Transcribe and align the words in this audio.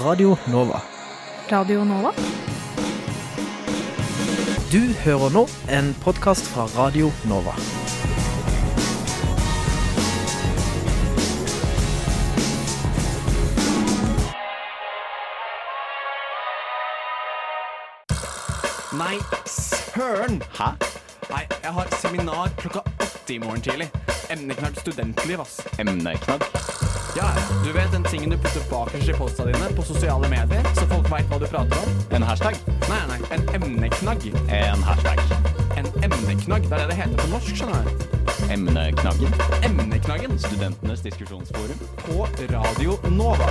Radio 0.00 0.36
Nova. 0.46 0.80
Radio 1.50 1.84
Nova? 1.84 2.12
Du 4.70 4.78
hører 5.02 5.32
nå 5.34 5.42
en 5.74 5.90
podkast 6.04 6.46
fra 6.52 6.68
Radio 6.76 7.10
Nova. 7.26 7.54
Nei, 18.98 19.18
søren! 19.50 20.42
Hæ? 20.54 20.70
Nei, 21.30 21.42
jeg 21.62 21.72
har 21.72 21.94
seminar 21.98 22.54
klokka 22.62 22.86
åtte 22.86 23.34
i 23.34 23.42
morgen 23.42 23.66
tidlig. 23.66 23.90
Emneknagg 24.30 24.78
studentliv, 24.78 25.40
ass. 25.42 25.58
Emneknagg? 25.78 26.46
Ja, 27.18 27.26
du 27.64 27.72
vet 27.72 27.92
den 27.92 28.04
tingen 28.04 28.30
du 28.30 28.36
putter 28.38 28.62
bakerst 28.70 29.08
i 29.08 29.12
posta 29.12 29.44
dine 29.44 29.68
på 29.76 29.82
sosiale 29.82 30.28
medier, 30.30 30.62
så 30.74 30.84
folk 30.86 31.08
veit 31.10 31.26
hva 31.26 31.40
du 31.42 31.48
prater 31.50 31.80
om? 31.82 31.96
En 32.14 32.22
hashtag? 32.22 32.60
Nei, 32.86 33.00
nei, 33.10 33.18
en 33.34 33.42
emneknagg. 33.58 34.28
En 34.54 34.84
hashtag. 34.86 35.18
En 35.74 35.90
emneknagg, 36.06 36.68
det 36.70 36.78
er 36.78 36.84
det 36.84 36.92
det 36.92 37.00
heter 37.00 37.18
på 37.18 37.26
norsk, 37.32 37.58
skjønner 37.58 37.90
du. 37.90 38.06
Emneknaggen? 38.54 39.34
Emneknaggen 39.66 40.38
Studentenes 40.38 41.02
diskusjonsforum? 41.02 41.82
på 42.06 42.28
Radio 42.54 42.94
Nova. 43.10 43.50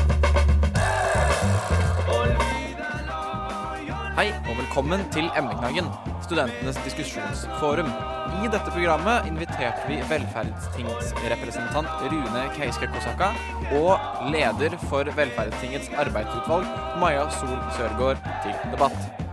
Hei 4.16 4.30
og 4.32 4.54
velkommen 4.64 5.10
til 5.12 5.28
Emneknaggen, 5.36 5.92
studentenes 6.24 6.80
diskusjonsforum. 6.88 8.07
I 8.38 8.48
dette 8.54 8.70
programmet 8.70 9.26
inviterte 9.26 9.88
vi 9.90 9.98
velferdstingsrepresentant 10.10 12.04
Rune 12.12 12.44
Keiske 12.54 12.90
Kosaka 12.94 13.32
og 13.80 14.30
leder 14.32 14.78
for 14.88 15.10
Velferdstingets 15.18 15.90
arbeidsutvalg, 16.06 16.68
Maja 17.02 17.26
Sol 17.40 17.58
Sørgaard, 17.80 18.22
til 18.46 18.54
debatt. 18.76 19.27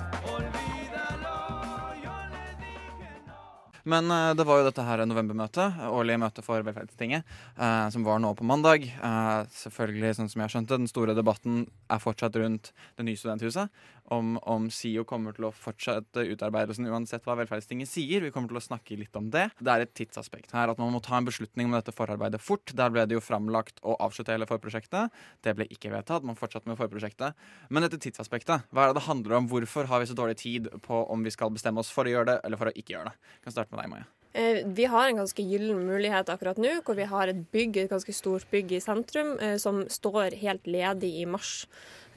Men 3.85 4.11
eh, 4.11 4.33
det 4.37 4.47
var 4.49 4.61
jo 4.61 4.67
dette 4.69 4.85
her 4.87 5.03
novembermøtet, 5.05 5.81
årlige 5.93 6.21
møte 6.23 6.45
for 6.45 6.65
Velferdstinget, 6.65 7.27
eh, 7.59 7.89
som 7.93 8.07
var 8.07 8.21
nå 8.23 8.31
på 8.37 8.47
mandag. 8.49 8.87
Eh, 8.89 9.41
selvfølgelig, 9.61 10.15
sånn 10.19 10.31
som 10.33 10.45
jeg 10.45 10.55
skjønte, 10.55 10.79
den 10.81 10.89
store 10.91 11.17
debatten 11.17 11.67
er 11.93 12.01
fortsatt 12.01 12.39
rundt 12.41 12.73
det 12.97 13.05
nye 13.05 13.21
studenthuset. 13.21 13.85
Om, 14.13 14.35
om 14.53 14.67
SIO 14.73 15.05
kommer 15.09 15.33
til 15.33 15.47
å 15.49 15.53
fortsette 15.57 16.27
utarbeidelsen 16.29 16.89
uansett 16.93 17.25
hva 17.25 17.37
Velferdstinget 17.39 17.89
sier. 17.89 18.25
Vi 18.25 18.33
kommer 18.33 18.53
til 18.53 18.61
å 18.61 18.65
snakke 18.65 18.99
litt 19.01 19.17
om 19.17 19.31
det. 19.33 19.47
Det 19.61 19.73
er 19.73 19.85
et 19.85 19.95
tidsaspekt 19.97 20.53
her, 20.57 20.73
at 20.73 20.81
man 20.81 20.93
må 20.93 21.01
ta 21.05 21.17
en 21.17 21.29
beslutning 21.29 21.71
om 21.71 21.77
dette 21.77 21.95
forarbeidet 21.97 22.41
fort. 22.45 22.73
Der 22.77 22.93
ble 22.93 23.07
det 23.09 23.17
jo 23.17 23.25
framlagt 23.25 23.81
å 23.85 23.97
avslutte 24.05 24.33
hele 24.33 24.49
forprosjektet. 24.49 25.13
Det 25.45 25.57
ble 25.57 25.69
ikke 25.73 25.93
vedtatt. 25.93 26.25
Man 26.25 26.37
fortsatte 26.41 26.69
med 26.69 26.81
forprosjektet. 26.81 27.37
Men 27.73 27.85
dette 27.87 28.01
tidsaspektet, 28.01 28.69
hva 28.73 28.85
er 28.85 28.93
det 28.93 29.01
det 29.01 29.07
handler 29.09 29.39
om? 29.41 29.49
Hvorfor 29.53 29.89
har 29.89 30.05
vi 30.05 30.11
så 30.11 30.17
dårlig 30.19 30.37
tid 30.41 30.69
på 30.85 31.05
om 31.13 31.25
vi 31.25 31.33
skal 31.33 31.53
bestemme 31.55 31.81
oss 31.81 31.93
for 31.93 32.05
å 32.05 32.13
gjøre 32.13 32.35
det, 32.35 32.39
eller 32.45 32.61
for 32.61 32.69
å 32.69 32.77
ikke 32.77 32.99
gjøre 32.99 33.13
det? 33.13 33.33
Jeg 33.39 33.49
kan 33.49 33.57
starte 33.57 33.74
med 33.75 33.85
deg, 33.85 33.91
Maja. 33.93 34.11
Eh, 34.35 34.63
Vi 34.67 34.85
har 34.91 35.09
en 35.09 35.21
ganske 35.23 35.43
gyllen 35.47 35.85
mulighet 35.87 36.31
akkurat 36.33 36.59
nå, 36.59 36.81
hvor 36.83 36.97
vi 36.99 37.05
har 37.11 37.31
et 37.31 37.45
bygg, 37.55 37.77
et 37.85 37.91
ganske 37.93 38.15
stort 38.17 38.49
bygg 38.51 38.73
i 38.75 38.81
sentrum 38.83 39.37
eh, 39.39 39.57
som 39.63 39.85
står 39.87 40.35
helt 40.41 40.67
ledig 40.67 41.13
i 41.21 41.27
mars. 41.27 41.67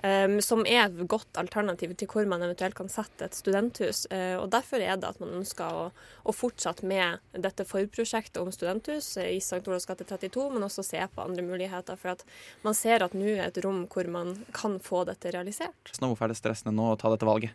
eh, 0.01 0.39
Som 0.41 0.63
er 0.65 0.85
et 0.87 1.07
godt 1.07 1.37
alternativ 1.37 1.93
til 1.97 2.07
hvor 2.09 2.25
man 2.25 2.41
eventuelt 2.41 2.73
kan 2.73 2.89
sette 2.89 3.25
et 3.25 3.37
studenthus. 3.37 4.07
Og 4.41 4.49
Derfor 4.49 4.81
er 4.81 4.97
det 4.97 5.09
at 5.11 5.19
man 5.21 5.29
ønsker 5.43 5.69
å, 5.69 5.91
å 6.25 6.33
fortsette 6.33 6.85
med 6.89 7.19
dette 7.33 7.65
forprosjektet 7.65 8.41
om 8.41 8.49
studenthus 8.51 9.11
i 9.21 9.37
St. 9.37 9.61
Olavs 9.67 9.85
gate 9.85 10.05
32, 10.05 10.49
men 10.53 10.65
også 10.65 10.83
se 10.85 10.97
på 11.13 11.21
andre 11.21 11.45
muligheter. 11.45 11.97
For 11.97 12.15
at 12.15 12.25
man 12.63 12.73
ser 12.73 13.05
at 13.05 13.13
nå 13.13 13.29
er 13.37 13.47
et 13.51 13.61
rom 13.65 13.85
hvor 13.85 14.09
man 14.09 14.33
kan 14.53 14.79
få 14.79 15.03
dette 15.05 15.33
realisert. 15.33 15.93
Så 15.93 16.01
Hvorfor 16.01 16.25
er 16.25 16.33
det 16.33 16.41
stressende 16.41 16.73
nå 16.73 16.93
å 16.95 16.97
ta 16.97 17.13
dette 17.13 17.25
valget? 17.29 17.53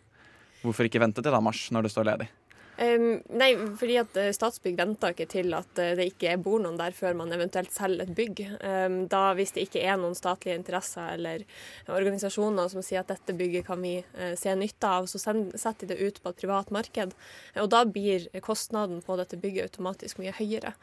Hvorfor 0.63 0.87
ikke 0.87 1.01
vente 1.03 1.19
til 1.19 1.31
da 1.35 1.41
mars, 1.43 1.65
når 1.75 1.83
det 1.83 1.91
står 1.91 2.07
ledig? 2.07 2.29
Um, 2.73 3.19
nei, 3.37 3.51
fordi 3.77 3.99
at 4.01 4.15
eh, 4.17 4.31
Statsbygg 4.33 4.79
venter 4.79 5.13
ikke 5.13 5.27
til 5.29 5.53
at 5.53 5.77
eh, 5.81 5.91
det 5.99 6.07
ikke 6.09 6.31
bor 6.41 6.57
noen 6.63 6.79
der 6.79 6.95
før 6.97 7.13
man 7.19 7.29
eventuelt 7.35 7.69
selger 7.73 8.07
et 8.07 8.15
bygg. 8.17 8.41
Um, 8.65 8.95
da 9.11 9.35
Hvis 9.37 9.53
det 9.53 9.67
ikke 9.67 9.83
er 9.85 9.99
noen 10.01 10.17
statlige 10.17 10.57
interesser 10.57 11.13
eller 11.13 11.45
organisasjoner 11.85 12.71
som 12.73 12.81
sier 12.85 13.03
at 13.03 13.13
dette 13.13 13.37
bygget 13.37 13.67
kan 13.69 13.81
vi 13.83 13.99
uh, 14.01 14.33
se 14.39 14.55
nytte 14.57 14.89
av, 14.89 15.05
så 15.11 15.21
send, 15.21 15.53
setter 15.53 15.91
de 15.91 15.93
det 15.93 16.01
ut 16.01 16.21
på 16.23 16.33
et 16.33 16.41
privat 16.41 16.73
marked. 16.73 17.13
Og 17.61 17.69
da 17.69 17.83
blir 17.85 18.25
kostnaden 18.41 19.05
på 19.05 19.21
dette 19.21 19.37
bygget 19.37 19.69
automatisk 19.69 20.23
mye 20.23 20.33
høyere. 20.33 20.73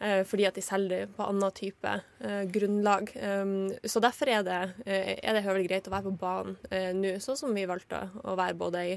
Eh, 0.00 0.22
Fordi 0.26 0.46
at 0.48 0.58
de 0.58 0.64
selger 0.64 0.92
det 0.92 1.14
på 1.16 1.24
annen 1.26 1.54
type 1.56 1.94
eh, 2.20 2.44
grunnlag. 2.52 3.10
Um, 3.16 3.72
så 3.84 4.02
derfor 4.02 4.30
er 4.32 4.44
det, 4.46 4.60
eh, 4.86 5.16
er 5.22 5.36
det 5.36 5.46
høvelig 5.46 5.70
greit 5.70 5.88
å 5.88 5.94
være 5.94 6.10
på 6.10 6.18
banen 6.20 6.56
nå, 7.00 7.16
sånn 7.22 7.38
som 7.38 7.56
vi 7.56 7.66
valgte 7.68 8.06
å 8.24 8.36
være 8.38 8.58
både 8.58 8.86
i 8.92 8.94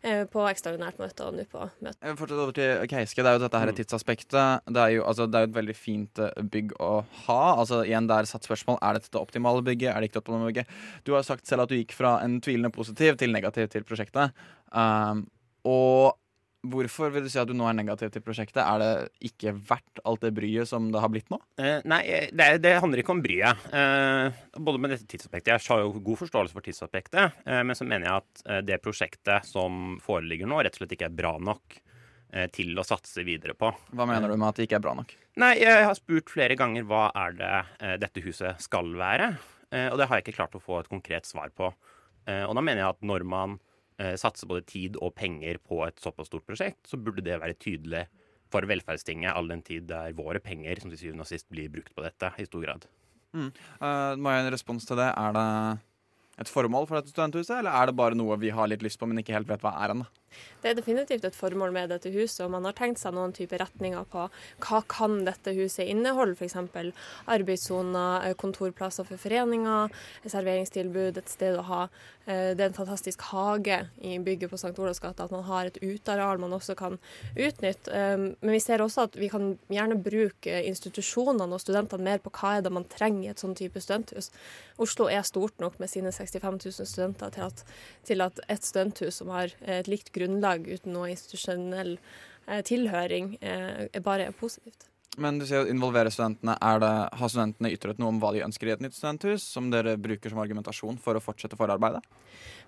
på 0.00 0.40
ekstraordinært 0.48 0.96
møte 0.96 1.24
og 1.28 1.34
nå 1.36 1.42
på 1.52 1.60
møte. 1.84 1.98
Jeg 2.00 2.08
vil 2.08 2.16
fortsette 2.16 2.44
over 2.46 2.54
til 2.56 2.86
Keiske. 2.88 3.20
Det 3.20 3.28
er 3.28 3.34
jo 3.36 3.42
dette 3.42 3.58
her 3.60 3.72
tidsaspektet. 3.76 4.62
Det 4.64 4.80
er 4.80 4.94
jo, 4.94 5.02
altså, 5.04 5.26
det 5.28 5.36
er 5.36 5.44
jo 5.44 5.50
et 5.50 5.58
veldig 5.58 5.74
fint 5.76 6.22
bygg 6.54 6.72
å 6.80 6.88
ha. 7.26 7.36
Altså, 7.50 7.82
igjen 7.84 8.08
Det 8.08 8.16
er 8.16 8.30
satt 8.30 8.48
spørsmål 8.48 8.78
Er 8.80 8.96
dette 8.96 9.12
det 9.12 9.20
optimale 9.20 9.60
bygget. 9.66 9.90
Er 9.92 10.00
det 10.00 10.08
ikke 10.08 10.16
det 10.16 10.22
optimale 10.22 10.48
bygget? 10.48 10.72
Du 11.04 11.12
har 11.12 11.26
sagt 11.28 11.44
selv 11.52 11.66
at 11.66 11.74
du 11.74 11.76
gikk 11.76 11.92
fra 11.98 12.14
en 12.24 12.38
tvilende 12.40 12.72
positiv 12.72 13.20
til 13.20 13.36
negativ 13.36 13.68
til 13.76 13.84
prosjektet. 13.84 14.32
Um, 14.72 15.26
og 15.68 16.16
hvorfor 16.66 17.12
vil 17.14 17.24
du 17.24 17.30
si 17.32 17.38
at 17.40 17.48
du 17.48 17.54
nå 17.56 17.66
er 17.70 17.76
negativ 17.78 18.10
til 18.12 18.22
prosjektet? 18.24 18.60
Er 18.62 18.80
det 18.82 19.28
ikke 19.30 19.52
verdt 19.54 20.00
alt 20.04 20.24
det 20.24 20.32
bryet 20.36 20.68
som 20.68 20.90
det 20.92 21.00
har 21.02 21.10
blitt 21.12 21.30
nå? 21.32 21.38
Eh, 21.60 21.80
nei, 21.88 22.00
eh, 22.04 22.26
det, 22.36 22.48
det 22.64 22.74
handler 22.82 23.02
ikke 23.02 23.14
om 23.14 23.22
bryet. 23.24 23.68
Eh, 23.72 24.40
både 24.58 24.80
med 24.82 24.92
dette 24.94 25.08
tidsaspektet 25.08 25.54
Jeg 25.54 25.64
har 25.72 25.84
jo 25.84 26.02
god 26.04 26.20
forståelse 26.20 26.56
for 26.56 26.66
tidsaspektet, 26.66 27.38
eh, 27.46 27.62
men 27.64 27.78
så 27.78 27.86
mener 27.88 28.08
jeg 28.08 28.24
at 28.24 28.42
eh, 28.46 28.60
det 28.66 28.80
prosjektet 28.84 29.48
som 29.48 29.96
foreligger 30.04 30.50
nå, 30.50 30.60
rett 30.60 30.76
og 30.76 30.82
slett 30.82 30.96
ikke 30.98 31.08
er 31.08 31.16
bra 31.22 31.32
nok 31.40 31.78
eh, 32.34 32.48
til 32.52 32.76
å 32.76 32.84
satse 32.86 33.24
videre 33.26 33.56
på. 33.56 33.72
Hva 33.96 34.08
mener 34.10 34.28
du 34.28 34.36
med 34.36 34.50
at 34.50 34.60
det 34.60 34.68
ikke 34.68 34.80
er 34.80 34.84
bra 34.88 34.96
nok? 34.98 35.14
Nei, 35.40 35.54
jeg 35.62 35.86
har 35.86 35.96
spurt 35.96 36.32
flere 36.32 36.58
ganger 36.58 36.84
hva 36.88 37.06
er 37.16 37.38
det 37.38 37.54
dette 38.02 38.20
huset 38.26 38.60
skal 38.60 38.92
være, 39.00 39.32
eh, 39.72 39.88
og 39.88 39.96
det 40.00 40.10
har 40.10 40.20
jeg 40.20 40.28
ikke 40.28 40.38
klart 40.42 40.58
å 40.58 40.62
få 40.64 40.82
et 40.82 40.92
konkret 40.92 41.28
svar 41.28 41.54
på. 41.56 41.72
Eh, 42.28 42.44
og 42.44 42.52
da 42.58 42.64
mener 42.64 42.84
jeg 42.84 42.92
at 42.98 43.06
når 43.06 43.24
man 43.24 43.58
eh, 44.00 44.16
satser 44.20 44.50
både 44.50 44.66
tid 44.68 44.96
og 45.00 45.14
penger 45.18 45.60
på 45.62 45.82
et 45.86 46.00
såpass 46.02 46.30
stort 46.30 46.46
prosjekt, 46.48 46.82
så 46.88 46.98
burde 47.00 47.24
det 47.26 47.38
være 47.42 47.58
tydelig 47.60 48.06
for 48.50 48.66
velferdstinget, 48.66 49.30
all 49.30 49.50
den 49.50 49.62
tid 49.66 49.86
det 49.90 49.98
er 49.98 50.16
våre 50.18 50.40
penger 50.42 50.80
som 50.82 50.90
til 50.90 50.98
syvende 51.04 51.26
og 51.26 51.30
sist 51.30 51.46
blir 51.52 51.70
brukt 51.70 51.94
på 51.94 52.02
dette 52.02 52.32
i 52.40 52.48
stor 52.48 52.64
grad. 52.64 52.88
Uh, 53.30 54.18
må 54.18 54.32
jeg 54.32 54.40
ha 54.40 54.46
en 54.48 54.50
respons 54.50 54.88
til 54.88 54.98
det? 54.98 55.06
Er 55.14 55.36
det 55.36 55.46
et 56.42 56.50
formål 56.50 56.88
for 56.88 56.98
dette 56.98 57.12
studenthuset, 57.12 57.60
eller 57.60 57.76
er 57.76 57.90
det 57.90 57.98
bare 58.00 58.18
noe 58.18 58.38
vi 58.42 58.50
har 58.54 58.70
litt 58.70 58.82
lyst 58.82 58.98
på, 58.98 59.06
men 59.06 59.22
ikke 59.22 59.36
helt 59.36 59.50
vet 59.50 59.62
hva 59.62 59.76
er 59.84 59.94
ennå? 59.94 60.08
Det 60.62 60.68
er 60.70 60.76
definitivt 60.76 61.24
et 61.24 61.36
formål 61.36 61.72
med 61.72 61.88
dette 61.88 62.10
huset, 62.12 62.42
og 62.44 62.50
man 62.52 62.66
har 62.68 62.74
tenkt 62.76 63.00
seg 63.00 63.14
noen 63.16 63.32
type 63.32 63.56
retninger 63.58 64.04
på 64.12 64.26
hva 64.60 64.80
kan 64.92 65.22
dette 65.24 65.54
huset 65.56 65.88
inneholde, 65.88 66.36
f.eks. 66.36 66.56
arbeidssoner, 67.32 68.26
eh, 68.28 68.34
kontorplasser 68.38 69.08
for 69.08 69.20
foreninger, 69.20 69.88
serveringstilbud, 70.28 71.16
et 71.18 71.32
sted 71.32 71.56
å 71.56 71.64
ha. 71.64 71.82
eh, 72.26 72.52
Det 72.54 72.60
er 72.60 72.68
en 72.68 72.76
fantastisk 72.76 73.22
hage 73.32 73.88
i 74.04 74.18
bygget 74.18 74.50
på 74.52 74.58
St. 74.60 74.76
Olavs 74.78 75.00
gate, 75.00 75.24
at 75.24 75.32
man 75.32 75.42
har 75.48 75.66
et 75.66 75.78
uteareal 75.80 76.38
man 76.38 76.52
også 76.52 76.76
kan 76.76 76.98
utnytte. 77.36 77.88
Eh, 77.88 78.16
Men 78.40 78.52
vi 78.52 78.60
ser 78.60 78.78
også 78.84 79.08
at 79.08 79.16
vi 79.16 79.28
kan 79.28 79.58
gjerne 79.70 79.96
bruke 80.02 80.62
institusjonene 80.66 81.52
og 81.52 81.60
studentene 81.60 82.04
mer 82.04 82.18
på 82.18 82.30
hva 82.30 82.58
er 82.58 82.62
det 82.62 82.72
man 82.72 82.84
trenger 82.84 83.24
i 83.24 83.30
et 83.30 83.38
sånn 83.40 83.56
type 83.56 83.80
studenthus. 83.80 84.30
Oslo 84.78 85.08
er 85.08 85.22
stort 85.22 85.58
nok 85.58 85.78
med 85.80 85.88
sine 85.88 86.12
65 86.12 86.60
000 86.64 86.86
studenter 86.86 87.30
til 87.30 87.42
at, 87.48 87.64
til 88.04 88.20
at 88.20 88.40
et 88.48 88.62
studenthus 88.62 89.16
som 89.16 89.28
har 89.28 89.48
eh, 89.64 89.80
et 89.80 89.88
likt 89.88 90.12
grunnlag 90.12 90.19
uten 90.26 90.92
noe 90.92 91.10
institusjonell 91.14 91.96
eh, 92.46 92.62
tilhøring, 92.66 93.36
eh, 93.40 93.88
er 93.92 94.04
bare 94.04 94.30
positivt. 94.32 94.86
Men 95.18 95.40
du 95.40 95.44
sier 95.44 95.64
å 95.64 95.68
involvere 95.68 96.10
studentene. 96.12 96.54
Er 96.62 96.78
det, 96.80 96.92
har 97.18 97.30
studentene 97.32 97.72
ytret 97.74 97.98
noe 97.98 98.12
om 98.12 98.20
hva 98.22 98.30
de 98.32 98.44
ønsker 98.46 98.68
i 98.68 98.72
et 98.76 98.84
nytt 98.84 98.94
studenthus, 98.94 99.42
som 99.42 99.66
dere 99.72 99.96
bruker 99.98 100.30
som 100.30 100.38
argumentasjon 100.38 101.00
for 101.02 101.18
å 101.18 101.22
fortsette 101.24 101.58
forarbeidet? 101.58 102.04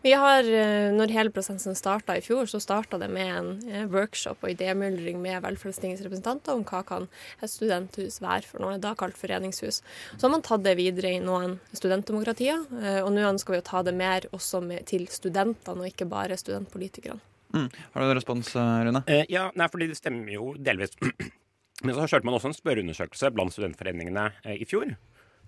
Vi 0.02 0.10
har, 0.19 0.43
eh, 0.43 0.90
når 0.90 1.14
hele 1.14 1.31
prosessen 1.31 1.78
starta 1.78 2.16
i 2.19 2.20
fjor, 2.20 2.50
så 2.50 2.58
starta 2.60 2.99
det 2.99 3.08
med 3.14 3.31
en 3.31 3.88
workshop 3.94 4.43
og 4.43 4.50
idémyldring 4.50 5.22
med 5.22 5.40
Velferdstingets 5.46 6.02
representanter 6.02 6.58
om 6.58 6.66
hva 6.66 6.82
kan 6.84 7.08
et 7.40 7.48
studenthus 7.48 8.19
være 8.20 8.43
for 8.50 8.58
noe, 8.58 8.76
da 8.82 8.96
kalt 8.98 9.16
foreningshus. 9.16 9.81
Så 10.19 10.26
har 10.26 10.34
man 10.34 10.43
tatt 10.43 10.66
det 10.66 10.76
videre 10.76 11.14
i 11.14 11.22
noen 11.22 11.60
studentdemokratier, 11.72 12.66
og 13.06 13.12
nå 13.14 13.22
ønsker 13.31 13.55
vi 13.55 13.62
å 13.62 13.70
ta 13.70 13.87
det 13.87 13.94
mer 13.94 14.26
også 14.32 14.60
med, 14.66 14.84
til 14.90 15.06
studentene, 15.06 15.78
og 15.78 15.94
ikke 15.94 16.10
bare 16.10 16.37
studentpolitikerne. 16.37 17.22
Mm. 17.52 17.69
Har 17.93 18.00
du 18.00 18.08
en 18.08 18.16
respons, 18.16 18.56
eh, 18.56 18.84
Rune? 18.87 19.04
Eh, 19.06 19.25
ja, 19.32 19.50
nei, 19.58 19.69
fordi 19.69 19.90
det 19.90 19.99
stemmer 19.99 20.32
jo 20.32 20.52
delvis. 20.56 20.96
Men 21.82 21.96
så 21.96 22.06
kjørte 22.06 22.28
man 22.28 22.37
også 22.37 22.52
en 22.52 22.56
spørreundersøkelse 22.56 23.32
blant 23.34 23.54
studentforeningene 23.54 24.28
eh, 24.44 24.60
i 24.62 24.69
fjor. 24.69 24.94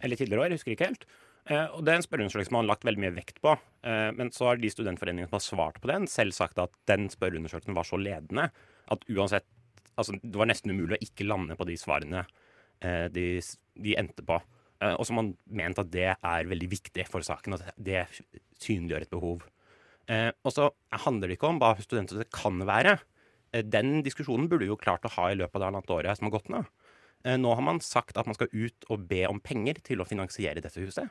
Eller 0.02 0.18
tidligere 0.18 0.42
år, 0.42 0.52
jeg 0.52 0.60
husker 0.60 0.74
ikke 0.74 0.88
helt. 0.90 1.04
Eh, 1.44 1.66
og 1.76 1.84
det 1.84 1.92
er 1.92 2.00
en 2.00 2.06
spørreundersøkelse 2.06 2.54
man 2.54 2.64
har 2.64 2.72
lagt 2.72 2.86
veldig 2.88 3.04
mye 3.04 3.16
vekt 3.18 3.38
på. 3.44 3.54
Eh, 3.86 4.08
men 4.18 4.32
så 4.34 4.50
har 4.50 4.60
de 4.60 4.72
studentforeningene 4.72 5.30
som 5.30 5.38
har 5.38 5.44
svart 5.44 5.78
på 5.82 5.90
den, 5.92 6.08
selv 6.10 6.34
sagt 6.36 6.58
at 6.62 6.74
den 6.90 7.06
spørreundersøkelsen 7.12 7.76
var 7.76 7.86
så 7.88 8.00
ledende 8.00 8.50
at 8.92 9.06
uansett 9.12 9.48
Altså, 9.94 10.16
det 10.18 10.34
var 10.34 10.48
nesten 10.50 10.72
umulig 10.74 10.96
å 10.96 11.04
ikke 11.04 11.22
lande 11.22 11.54
på 11.54 11.62
de 11.68 11.76
svarene 11.78 12.24
de, 13.14 13.26
de 13.78 13.92
endte 13.94 14.24
på. 14.26 14.40
Og 14.82 15.04
så 15.06 15.12
har 15.12 15.18
man 15.20 15.28
ment 15.46 15.78
at 15.78 15.92
det 15.94 16.08
er 16.16 16.48
veldig 16.50 16.66
viktig 16.72 17.04
for 17.06 17.22
saken, 17.22 17.54
at 17.54 17.78
det 17.78 18.00
synliggjør 18.58 19.06
et 19.06 19.12
behov. 19.12 19.44
Eh, 20.10 20.30
og 20.44 20.52
så 20.52 20.68
handler 21.04 21.30
det 21.30 21.38
ikke 21.38 21.50
om 21.50 21.60
hva 21.62 21.74
studentstøtte 21.80 22.28
kan 22.34 22.60
være. 22.68 22.98
Eh, 23.54 23.64
den 23.64 24.02
diskusjonen 24.04 24.48
burde 24.50 24.66
vi 24.66 24.72
jo 24.72 24.80
klart 24.80 25.06
å 25.06 25.12
ha 25.16 25.30
i 25.30 25.38
løpet 25.38 25.56
av 25.56 25.62
det 25.62 25.68
halvannet 25.70 25.94
året 25.96 26.18
som 26.18 26.28
har 26.28 26.36
gått 26.36 26.50
nå. 26.52 26.64
Eh, 27.24 27.38
nå 27.40 27.54
har 27.56 27.64
man 27.64 27.80
sagt 27.80 28.18
at 28.20 28.28
man 28.28 28.36
skal 28.36 28.52
ut 28.52 28.88
og 28.92 29.06
be 29.08 29.24
om 29.28 29.40
penger 29.40 29.80
til 29.84 30.02
å 30.02 30.08
finansiere 30.08 30.60
dette 30.60 30.82
huset. 30.82 31.08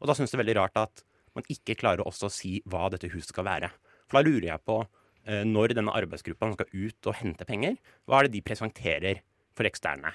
Og 0.00 0.08
da 0.08 0.16
syns 0.16 0.32
det 0.32 0.40
veldig 0.40 0.56
rart 0.60 0.78
at 0.80 1.02
man 1.36 1.46
ikke 1.50 1.78
klarer 1.78 2.06
også 2.06 2.28
å 2.28 2.34
si 2.34 2.58
hva 2.70 2.88
dette 2.92 3.10
huset 3.12 3.34
skal 3.34 3.46
være. 3.46 3.70
For 4.08 4.18
da 4.18 4.26
lurer 4.26 4.48
jeg 4.52 4.64
på, 4.66 4.80
eh, 5.26 5.42
når 5.46 5.74
denne 5.78 5.94
arbeidsgruppa 5.94 6.52
skal 6.54 6.70
ut 6.72 7.10
og 7.10 7.18
hente 7.20 7.46
penger, 7.46 7.76
hva 8.06 8.20
er 8.20 8.28
det 8.28 8.38
de 8.38 8.46
presenterer 8.46 9.22
for 9.54 9.66
eksterne? 9.68 10.14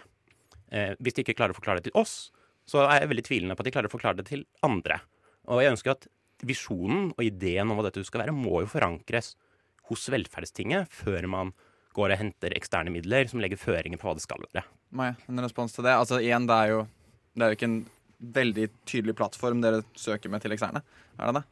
Eh, 0.72 0.96
hvis 1.00 1.16
de 1.16 1.24
ikke 1.24 1.38
klarer 1.38 1.56
å 1.56 1.60
forklare 1.60 1.82
det 1.82 1.92
til 1.92 2.00
oss, 2.00 2.32
så 2.66 2.88
er 2.88 3.04
jeg 3.04 3.12
veldig 3.12 3.28
tvilende 3.28 3.56
på 3.56 3.62
at 3.62 3.68
de 3.70 3.76
klarer 3.76 3.92
å 3.92 3.94
forklare 3.94 4.18
det 4.18 4.28
til 4.32 4.46
andre. 4.66 5.00
Og 5.48 5.62
jeg 5.62 5.76
ønsker 5.76 5.94
at 5.94 6.08
visjonen 6.44 7.12
og 7.16 7.24
ideen 7.24 7.70
om 7.70 7.78
hva 7.78 7.88
dette 7.88 8.04
skal 8.08 8.26
være, 8.26 8.36
må 8.36 8.64
jo 8.64 8.72
forankres 8.72 9.34
hos 9.90 10.08
Velferdstinget 10.12 10.92
før 10.92 11.28
man 11.32 11.54
går 11.96 12.12
og 12.12 12.20
henter 12.20 12.56
eksterne 12.58 12.92
midler 12.92 13.30
som 13.32 13.40
legger 13.40 13.62
føringer 13.62 14.02
på 14.02 14.10
hva 14.10 14.16
det 14.18 14.26
skal 14.26 14.44
være. 14.50 14.66
Maja, 14.96 15.16
en 15.30 15.44
respons 15.46 15.76
til 15.76 15.86
det? 15.88 15.96
Altså 15.96 16.20
igjen, 16.20 16.48
det 16.50 16.56
er 16.56 16.74
jo, 16.74 16.82
det 17.36 17.46
er 17.46 17.52
jo 17.54 17.60
ikke 17.60 17.70
en 17.72 17.82
veldig 18.36 18.66
tydelig 18.88 19.16
plattform 19.16 19.62
dere 19.64 19.84
søker 20.00 20.32
med 20.32 20.44
til 20.44 20.56
eksterne, 20.56 20.82
er 21.20 21.30
det 21.30 21.40
det? 21.40 21.46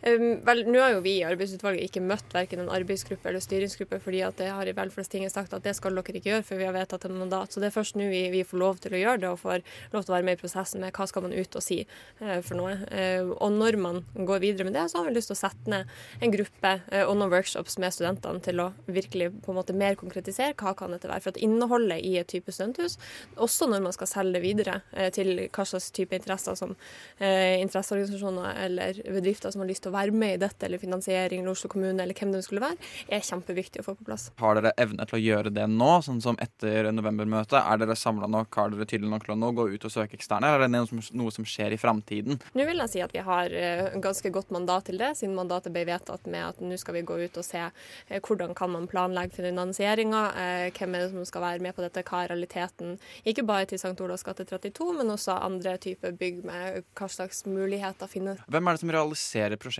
Vel, 0.00 0.62
Nå 0.64 0.80
har 0.80 0.94
jo 0.94 1.02
vi 1.04 1.18
i 1.18 1.24
arbeidsutvalget 1.28 1.90
ikke 1.90 2.00
møtt 2.00 2.32
verken 2.32 2.62
en 2.62 2.70
arbeidsgruppe 2.72 3.28
eller 3.28 3.42
styringsgruppe, 3.44 3.98
fordi 4.00 4.22
at 4.24 4.38
det 4.40 4.48
har 4.48 4.68
i 4.68 4.72
Velferdstinget 4.76 5.32
sagt 5.34 5.52
at 5.52 5.64
det 5.66 5.74
skal 5.76 5.98
dere 5.98 6.16
ikke 6.16 6.30
gjøre 6.30 6.46
før 6.46 6.60
vi 6.60 6.68
har 6.68 6.76
vedtatt 6.76 7.04
en 7.04 7.18
mandat. 7.20 7.52
Så 7.52 7.60
det 7.60 7.68
er 7.68 7.74
først 7.74 7.98
nå 8.00 8.06
vi, 8.08 8.22
vi, 8.32 8.40
får 8.48 8.62
lov 8.62 8.80
til 8.80 8.96
å 8.96 9.00
gjøre 9.00 9.20
det, 9.20 9.32
og 9.34 9.42
får 9.42 9.60
lov 9.92 10.06
til 10.06 10.12
å 10.12 10.16
være 10.16 10.26
med 10.30 10.38
i 10.38 10.40
prosessen 10.40 10.80
med 10.80 10.94
hva 10.96 11.06
skal 11.10 11.26
man 11.26 11.36
ut 11.36 11.58
og 11.60 11.64
si 11.64 11.82
eh, 11.82 12.40
for 12.46 12.56
noe. 12.56 12.78
Eh, 12.88 13.28
og 13.28 13.52
når 13.58 13.76
man 13.82 14.00
går 14.16 14.40
videre 14.46 14.68
med 14.68 14.78
det, 14.78 14.86
så 14.88 15.02
har 15.02 15.10
vi 15.10 15.18
lyst 15.18 15.32
til 15.32 15.36
å 15.36 15.42
sette 15.42 15.74
ned 15.74 15.92
en 16.24 16.32
gruppe 16.32 16.72
eh, 16.88 17.04
og 17.04 17.18
noen 17.20 17.34
workshops 17.34 17.76
med 17.82 17.92
studentene 17.92 18.40
til 18.44 18.64
å 18.64 18.70
virkelig 18.88 19.28
på 19.44 19.52
en 19.52 19.60
måte 19.60 19.76
mer 19.76 20.00
konkretisere 20.00 20.56
hva 20.56 20.72
kan 20.78 20.96
dette 20.96 21.12
være. 21.12 21.26
For 21.26 21.34
at 21.34 21.42
innholdet 21.44 22.00
i 22.00 22.16
et 22.22 22.30
type 22.30 22.56
studenthus, 22.56 22.96
også 23.36 23.68
når 23.68 23.84
man 23.90 23.96
skal 23.96 24.08
selge 24.08 24.38
det 24.38 24.44
videre 24.46 24.80
til 25.12 25.44
hva 25.50 25.64
slags 25.66 25.90
type 25.94 26.14
interesser 26.14 26.54
som 26.58 26.72
interesseorganisasjoner 27.20 28.60
eller 28.64 29.00
bedrifter 29.02 29.52
som 29.52 29.62
har 29.64 29.68
lyst 29.68 29.82
til 29.84 29.89
være 29.94 30.14
med 30.16 30.36
i 30.36 30.40
dette, 30.42 30.66
eller 30.66 30.80
finansiering 30.82 31.42
eller 31.42 31.54
Oslo 31.54 31.70
kommune, 31.72 32.02
eller 32.02 32.16
hvem 32.16 32.34
det 32.34 32.42
skulle 32.46 32.62
være, 32.64 32.78
er 33.08 33.24
kjempeviktig 33.26 33.82
å 33.82 33.86
få 33.86 33.96
på 33.98 34.06
plass. 34.08 34.28
Har 34.40 34.58
dere 34.58 34.72
evne 34.80 35.06
til 35.08 35.18
å 35.18 35.22
gjøre 35.22 35.52
det 35.54 35.66
nå, 35.70 35.90
sånn 36.06 36.20
som 36.24 36.38
etter 36.42 36.90
novembermøtet? 36.94 37.58
Er 37.60 37.80
dere 37.82 37.96
samla 37.98 38.28
nok, 38.30 38.54
har 38.60 38.72
dere 38.74 38.88
tydelig 38.88 39.12
nok 39.12 39.26
til 39.26 39.34
å 39.36 39.38
nå 39.40 39.52
gå 39.56 39.66
ut 39.74 39.86
og 39.88 39.94
søke 39.94 40.18
eksterne, 40.18 40.48
eller 40.48 40.66
er 40.66 40.70
det 40.70 40.74
noe 40.76 40.90
som, 40.90 41.02
noe 41.20 41.34
som 41.34 41.46
skjer 41.48 41.76
i 41.76 41.80
framtiden? 41.80 42.40
Nå 42.56 42.66
vil 42.68 42.82
jeg 42.84 42.94
si 42.94 43.04
at 43.04 43.14
vi 43.14 43.24
har 43.26 43.54
uh, 43.54 43.98
ganske 44.02 44.32
godt 44.34 44.52
mandat 44.54 44.88
til 44.90 45.00
det, 45.00 45.12
siden 45.18 45.36
mandatet 45.38 45.74
ble 45.74 45.86
vedtatt 45.88 46.28
med 46.30 46.46
at 46.46 46.62
nå 46.64 46.78
skal 46.80 46.98
vi 46.98 47.04
gå 47.08 47.18
ut 47.20 47.40
og 47.40 47.46
se 47.46 47.62
uh, 47.66 48.18
hvordan 48.18 48.54
kan 48.58 48.72
man 48.74 48.88
planlegge 48.90 49.38
finansieringa, 49.40 50.24
uh, 50.36 50.66
hvem 50.76 50.96
er 50.96 51.06
det 51.06 51.12
som 51.14 51.28
skal 51.28 51.46
være 51.46 51.64
med 51.66 51.76
på 51.76 51.84
dette, 51.84 52.04
hva 52.06 52.24
er 52.24 52.34
realiteten, 52.34 52.96
ikke 53.28 53.46
bare 53.48 53.68
til 53.70 53.80
St. 53.80 53.96
Olavs 54.00 54.26
gate 54.26 54.46
32, 54.48 54.90
men 55.00 55.14
også 55.14 55.38
andre 55.40 55.76
typer 55.82 56.14
bygg 56.16 56.42
med 56.46 56.82
hva 56.98 57.10
slags 57.10 57.44
muligheter 57.48 58.10
finnes. 58.10 58.40
Hvem 58.50 58.68
er 58.68 58.76
det 58.76 58.84
som 58.84 58.94
realiserer 58.94 59.60
prosjektet? 59.60 59.79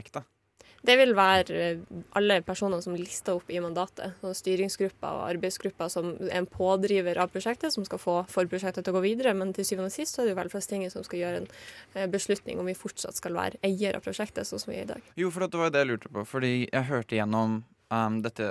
Det 0.80 0.96
vil 0.96 1.12
være 1.12 1.56
eh, 1.60 1.80
alle 2.16 2.38
personer 2.44 2.80
som 2.80 2.94
lister 2.96 3.36
opp 3.36 3.50
i 3.52 3.60
mandatet. 3.60 4.16
Styringsgrupper 4.36 5.18
og 5.18 5.26
arbeidsgrupper 5.28 5.90
som 5.92 6.14
er 6.24 6.38
en 6.38 6.48
pådriver 6.48 7.20
av 7.20 7.32
prosjektet, 7.34 7.74
som 7.74 7.84
skal 7.84 8.00
få 8.00 8.16
forprosjektet 8.32 8.86
til 8.86 8.94
å 8.94 8.96
gå 8.96 9.04
videre. 9.04 9.34
Men 9.36 9.52
til 9.56 9.68
syvende 9.68 9.90
og 9.92 9.96
sist 9.96 10.16
så 10.16 10.22
er 10.22 10.30
det 10.30 10.34
jo 10.34 10.40
Velferdstinget 10.40 10.94
som 10.94 11.04
skal 11.04 11.20
gjøre 11.20 11.42
en 11.42 11.50
eh, 11.50 12.08
beslutning 12.10 12.62
om 12.62 12.70
vi 12.70 12.78
fortsatt 12.78 13.20
skal 13.20 13.36
være 13.36 13.60
eier 13.66 13.98
av 13.98 14.06
prosjektet, 14.06 14.48
sånn 14.48 14.62
som 14.62 14.72
vi 14.72 14.80
er 14.80 14.88
i 14.88 14.92
dag. 14.94 15.12
Jo, 15.20 15.32
for 15.34 15.44
det 15.44 15.60
var 15.60 15.68
jo 15.68 15.76
det 15.76 15.84
jeg 15.84 15.92
lurte 15.92 16.14
på. 16.16 16.26
Fordi 16.32 16.54
jeg 16.64 16.88
hørte 16.88 17.20
gjennom 17.20 17.60
um, 17.92 18.20
dette 18.24 18.48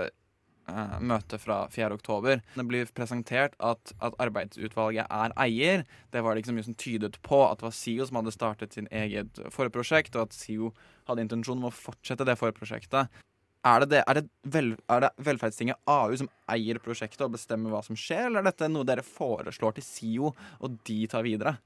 uh, 0.70 0.98
møte 1.02 1.40
fra 1.42 1.64
4. 1.74 1.92
oktober. 2.00 2.44
Det 2.56 2.66
blir 2.70 2.92
presentert 2.96 3.58
at, 3.60 3.94
at, 4.00 4.18
arbeidsutvalget 4.22 5.10
er 5.10 5.36
eier. 5.40 5.86
Det 6.14 6.24
var 6.26 6.40
ikke 6.40 6.52
så 6.52 6.58
mye 6.58 6.68
som 6.70 6.78
tydet 6.80 7.20
på 7.26 7.42
at 7.48 7.60
det 7.60 7.70
var 7.70 7.76
SIO 7.76 8.08
som 8.10 8.22
hadde 8.22 8.36
startet 8.36 8.78
sin 8.78 8.90
eget 8.92 9.42
forprosjekt, 9.54 10.16
og 10.16 10.30
at 10.30 10.38
SIO 10.38 10.74
hadde 11.10 11.26
intensjon 11.26 11.60
om 11.60 11.70
å 11.72 11.76
fortsette 11.76 12.28
det 12.28 12.38
forprosjektet. 12.40 13.22
Er 13.68 13.84
det, 13.84 13.90
det, 13.92 14.04
er, 14.08 14.22
det 14.22 14.54
vel, 14.54 14.70
er 14.88 15.04
det 15.04 15.10
Velferdstinget 15.28 15.82
AU 15.90 16.14
som 16.22 16.30
eier 16.52 16.80
prosjektet 16.80 17.26
og 17.26 17.34
bestemmer 17.34 17.74
hva 17.74 17.82
som 17.84 17.98
skjer, 18.00 18.30
eller 18.30 18.40
er 18.40 18.54
dette 18.54 18.70
noe 18.72 18.88
dere 18.88 19.04
foreslår 19.04 19.76
til 19.76 19.86
SIO, 19.86 20.32
og 20.64 20.78
de 20.88 21.02
tar 21.12 21.26
videre? 21.28 21.58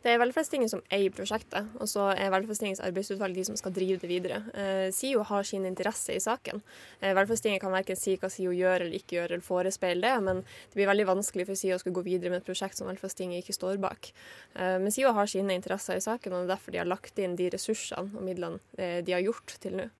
Det 0.00 0.12
er 0.12 0.20
Velferdstinget 0.20 0.72
som 0.72 0.82
eier 0.92 1.12
prosjektet, 1.14 1.68
og 1.80 1.88
så 1.90 2.08
er 2.14 2.32
Velferdstingets 2.32 2.82
arbeidsutvalg 2.84 3.36
de 3.36 3.44
som 3.48 3.58
skal 3.58 3.74
drive 3.76 4.00
det 4.02 4.10
videre. 4.10 4.40
Eh, 4.54 4.88
SIO 4.94 5.24
har 5.28 5.46
sin 5.48 5.66
interesse 5.68 6.14
i 6.16 6.22
saken. 6.22 6.62
Eh, 7.00 7.14
Velferdstinget 7.16 7.62
kan 7.62 7.74
verken 7.74 7.98
si 7.98 8.16
hva 8.20 8.30
SIO 8.32 8.54
gjør 8.56 8.86
eller 8.86 8.96
ikke 8.96 9.18
gjør, 9.18 9.34
eller 9.34 9.46
forespeile 9.46 10.06
det, 10.06 10.24
men 10.26 10.42
det 10.44 10.78
blir 10.78 10.90
veldig 10.90 11.08
vanskelig 11.12 11.48
for 11.50 11.60
SIO 11.60 11.76
å 11.76 11.82
skulle 11.82 11.98
gå 12.00 12.06
videre 12.08 12.32
med 12.32 12.42
et 12.42 12.48
prosjekt 12.48 12.80
som 12.80 12.88
Velferdstinget 12.90 13.44
ikke 13.44 13.56
står 13.56 13.80
bak. 13.82 14.12
Eh, 14.54 14.76
men 14.80 14.94
SIO 14.94 15.12
har 15.16 15.30
sine 15.30 15.56
interesser 15.56 16.00
i 16.00 16.04
saken, 16.04 16.32
og 16.32 16.44
det 16.44 16.48
er 16.48 16.54
derfor 16.54 16.76
de 16.76 16.82
har 16.82 16.90
lagt 16.90 17.20
inn 17.20 17.36
de 17.36 17.50
ressursene 17.52 18.16
og 18.16 18.24
midlene 18.24 18.60
de 19.04 19.12
har 19.12 19.22
gjort 19.24 19.58
til 19.60 19.76
nå. 19.76 19.90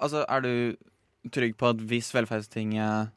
Altså, 0.00 0.22
er 0.24 0.44
du 0.44 1.32
trygg 1.34 1.56
på 1.60 1.68
at 1.74 1.82
hvis 1.90 2.12
Velferdstinget 2.14 3.12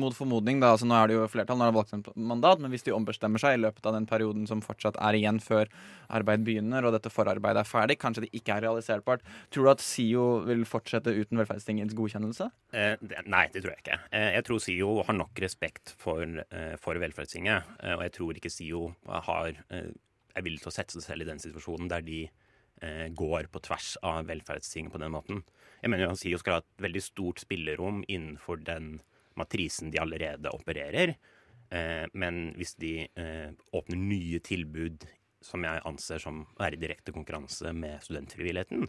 mot 0.00 0.14
formodning, 0.16 0.58
da, 0.62 0.72
altså 0.74 0.86
nå 0.88 0.96
er 0.98 1.10
det 1.10 1.16
jo 1.16 1.26
flertall, 1.30 1.58
nå 1.60 1.66
er 1.66 1.72
det 1.72 1.78
valgt 1.78 2.08
mandat, 2.18 2.62
men 2.62 2.72
hvis 2.72 2.84
de 2.86 2.94
ombestemmer 2.94 3.42
seg 3.42 3.56
i 3.56 3.60
løpet 3.62 3.86
av 3.86 3.94
den 3.96 4.08
perioden 4.10 4.46
som 4.50 4.62
fortsatt 4.64 4.98
er 4.98 5.18
igjen 5.18 5.38
før 5.42 5.70
arbeid 6.14 6.44
begynner, 6.46 6.86
og 6.86 6.96
dette 6.96 7.12
forarbeidet 7.12 7.62
er 7.62 7.68
ferdig, 7.68 7.98
kanskje 8.02 8.26
det 8.26 8.32
ikke 8.34 8.56
er 8.56 8.66
realiserbart, 8.66 9.22
tror 9.54 9.68
du 9.68 9.72
at 9.74 9.84
SIO 9.84 10.26
vil 10.48 10.66
fortsette 10.68 11.14
uten 11.14 11.38
Velferdstingets 11.40 11.96
godkjennelse? 11.98 12.50
Eh, 12.74 12.96
det, 13.00 13.22
nei, 13.30 13.46
det 13.54 13.62
tror 13.62 13.76
jeg 13.76 13.84
ikke. 13.84 14.00
Eh, 14.10 14.30
jeg 14.38 14.48
tror 14.48 14.64
SIO 14.66 14.90
har 15.06 15.18
nok 15.20 15.44
respekt 15.46 15.94
for, 16.00 16.24
eh, 16.50 16.74
for 16.82 16.98
Velferdstinget, 17.02 17.70
eh, 17.80 17.94
og 17.94 18.06
jeg 18.08 18.16
tror 18.18 18.40
ikke 18.40 18.52
SIO 18.52 18.88
har, 19.30 19.62
eh, 19.70 19.92
er 20.34 20.42
villig 20.42 20.64
til 20.64 20.72
å 20.72 20.74
sette 20.74 20.98
seg 20.98 21.06
selv 21.06 21.22
i 21.22 21.30
den 21.30 21.42
situasjonen 21.42 21.88
der 21.92 22.02
de 22.02 22.24
eh, 22.82 23.08
går 23.14 23.46
på 23.54 23.62
tvers 23.62 23.94
av 24.02 24.26
Velferdstinget 24.26 24.92
på 24.92 24.98
den 24.98 25.14
måten. 25.14 25.44
Jeg 25.80 25.92
mener 25.92 26.08
jo 26.08 26.14
at 26.16 26.18
SIO 26.18 26.38
skal 26.42 26.58
ha 26.58 26.62
et 26.64 26.82
veldig 26.82 27.02
stort 27.04 27.42
spillerom 27.44 28.02
innenfor 28.10 28.58
den 28.66 28.96
matrisen 29.40 29.92
de 29.92 30.00
allerede 30.02 30.52
opererer. 30.54 31.16
Eh, 31.74 32.04
men 32.12 32.46
hvis 32.58 32.74
de 32.80 32.94
eh, 33.06 33.50
åpner 33.74 34.00
nye 34.00 34.40
tilbud 34.44 35.06
som 35.44 35.64
jeg 35.66 35.82
anser 35.88 36.22
som 36.22 36.44
å 36.44 36.60
være 36.60 36.78
i 36.78 36.82
direkte 36.82 37.12
konkurranse 37.14 37.72
med 37.76 38.02
studentfrivilligheten, 38.04 38.86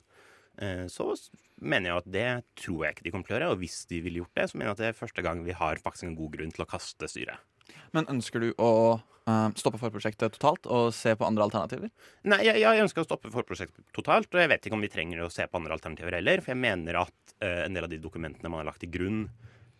eh, 0.61 0.85
så 0.91 1.09
mener 1.61 1.91
jeg 1.91 2.03
at 2.03 2.13
det 2.13 2.29
tror 2.61 2.85
jeg 2.85 2.95
ikke 2.95 3.07
de 3.07 3.15
kommer 3.15 3.29
til 3.29 3.35
å 3.35 3.39
gjøre. 3.39 3.49
Og 3.55 3.63
hvis 3.63 3.81
de 3.89 4.03
ville 4.05 4.21
gjort 4.23 4.39
det, 4.39 4.47
så 4.51 4.59
mener 4.59 4.71
jeg 4.71 4.77
at 4.77 4.83
det 4.83 4.91
er 4.91 5.01
første 5.01 5.25
gang 5.25 5.43
vi 5.47 5.57
har 5.57 5.83
faktisk 5.83 6.09
en 6.09 6.17
god 6.19 6.37
grunn 6.37 6.55
til 6.55 6.65
å 6.65 6.69
kaste 6.69 7.11
styret. 7.11 7.43
Men 7.95 8.07
ønsker 8.11 8.43
du 8.43 8.49
å 8.61 8.71
uh, 8.99 9.49
stoppe 9.57 9.79
forprosjektet 9.81 10.35
totalt 10.35 10.67
og 10.69 10.91
se 10.93 11.15
på 11.17 11.25
andre 11.25 11.47
alternativer? 11.47 11.89
Nei, 12.29 12.43
jeg, 12.45 12.61
jeg, 12.61 12.83
ønsker 12.83 13.01
å 13.01 13.07
stoppe 13.07 13.31
forprosjektet 13.33 13.87
totalt, 13.95 14.29
og 14.33 14.43
jeg 14.43 14.51
vet 14.51 14.67
ikke 14.67 14.77
om 14.77 14.85
vi 14.85 14.91
trenger 14.93 15.23
å 15.25 15.31
se 15.33 15.47
på 15.49 15.59
andre 15.59 15.77
alternativer 15.77 16.19
heller. 16.19 16.43
For 16.43 16.53
jeg 16.53 16.61
mener 16.61 17.01
at 17.01 17.35
uh, 17.39 17.63
en 17.65 17.77
del 17.77 17.87
av 17.87 17.91
de 17.91 18.01
dokumentene 18.03 18.51
man 18.51 18.61
har 18.61 18.69
lagt 18.69 18.83
til 18.85 18.93
grunn, 18.93 19.25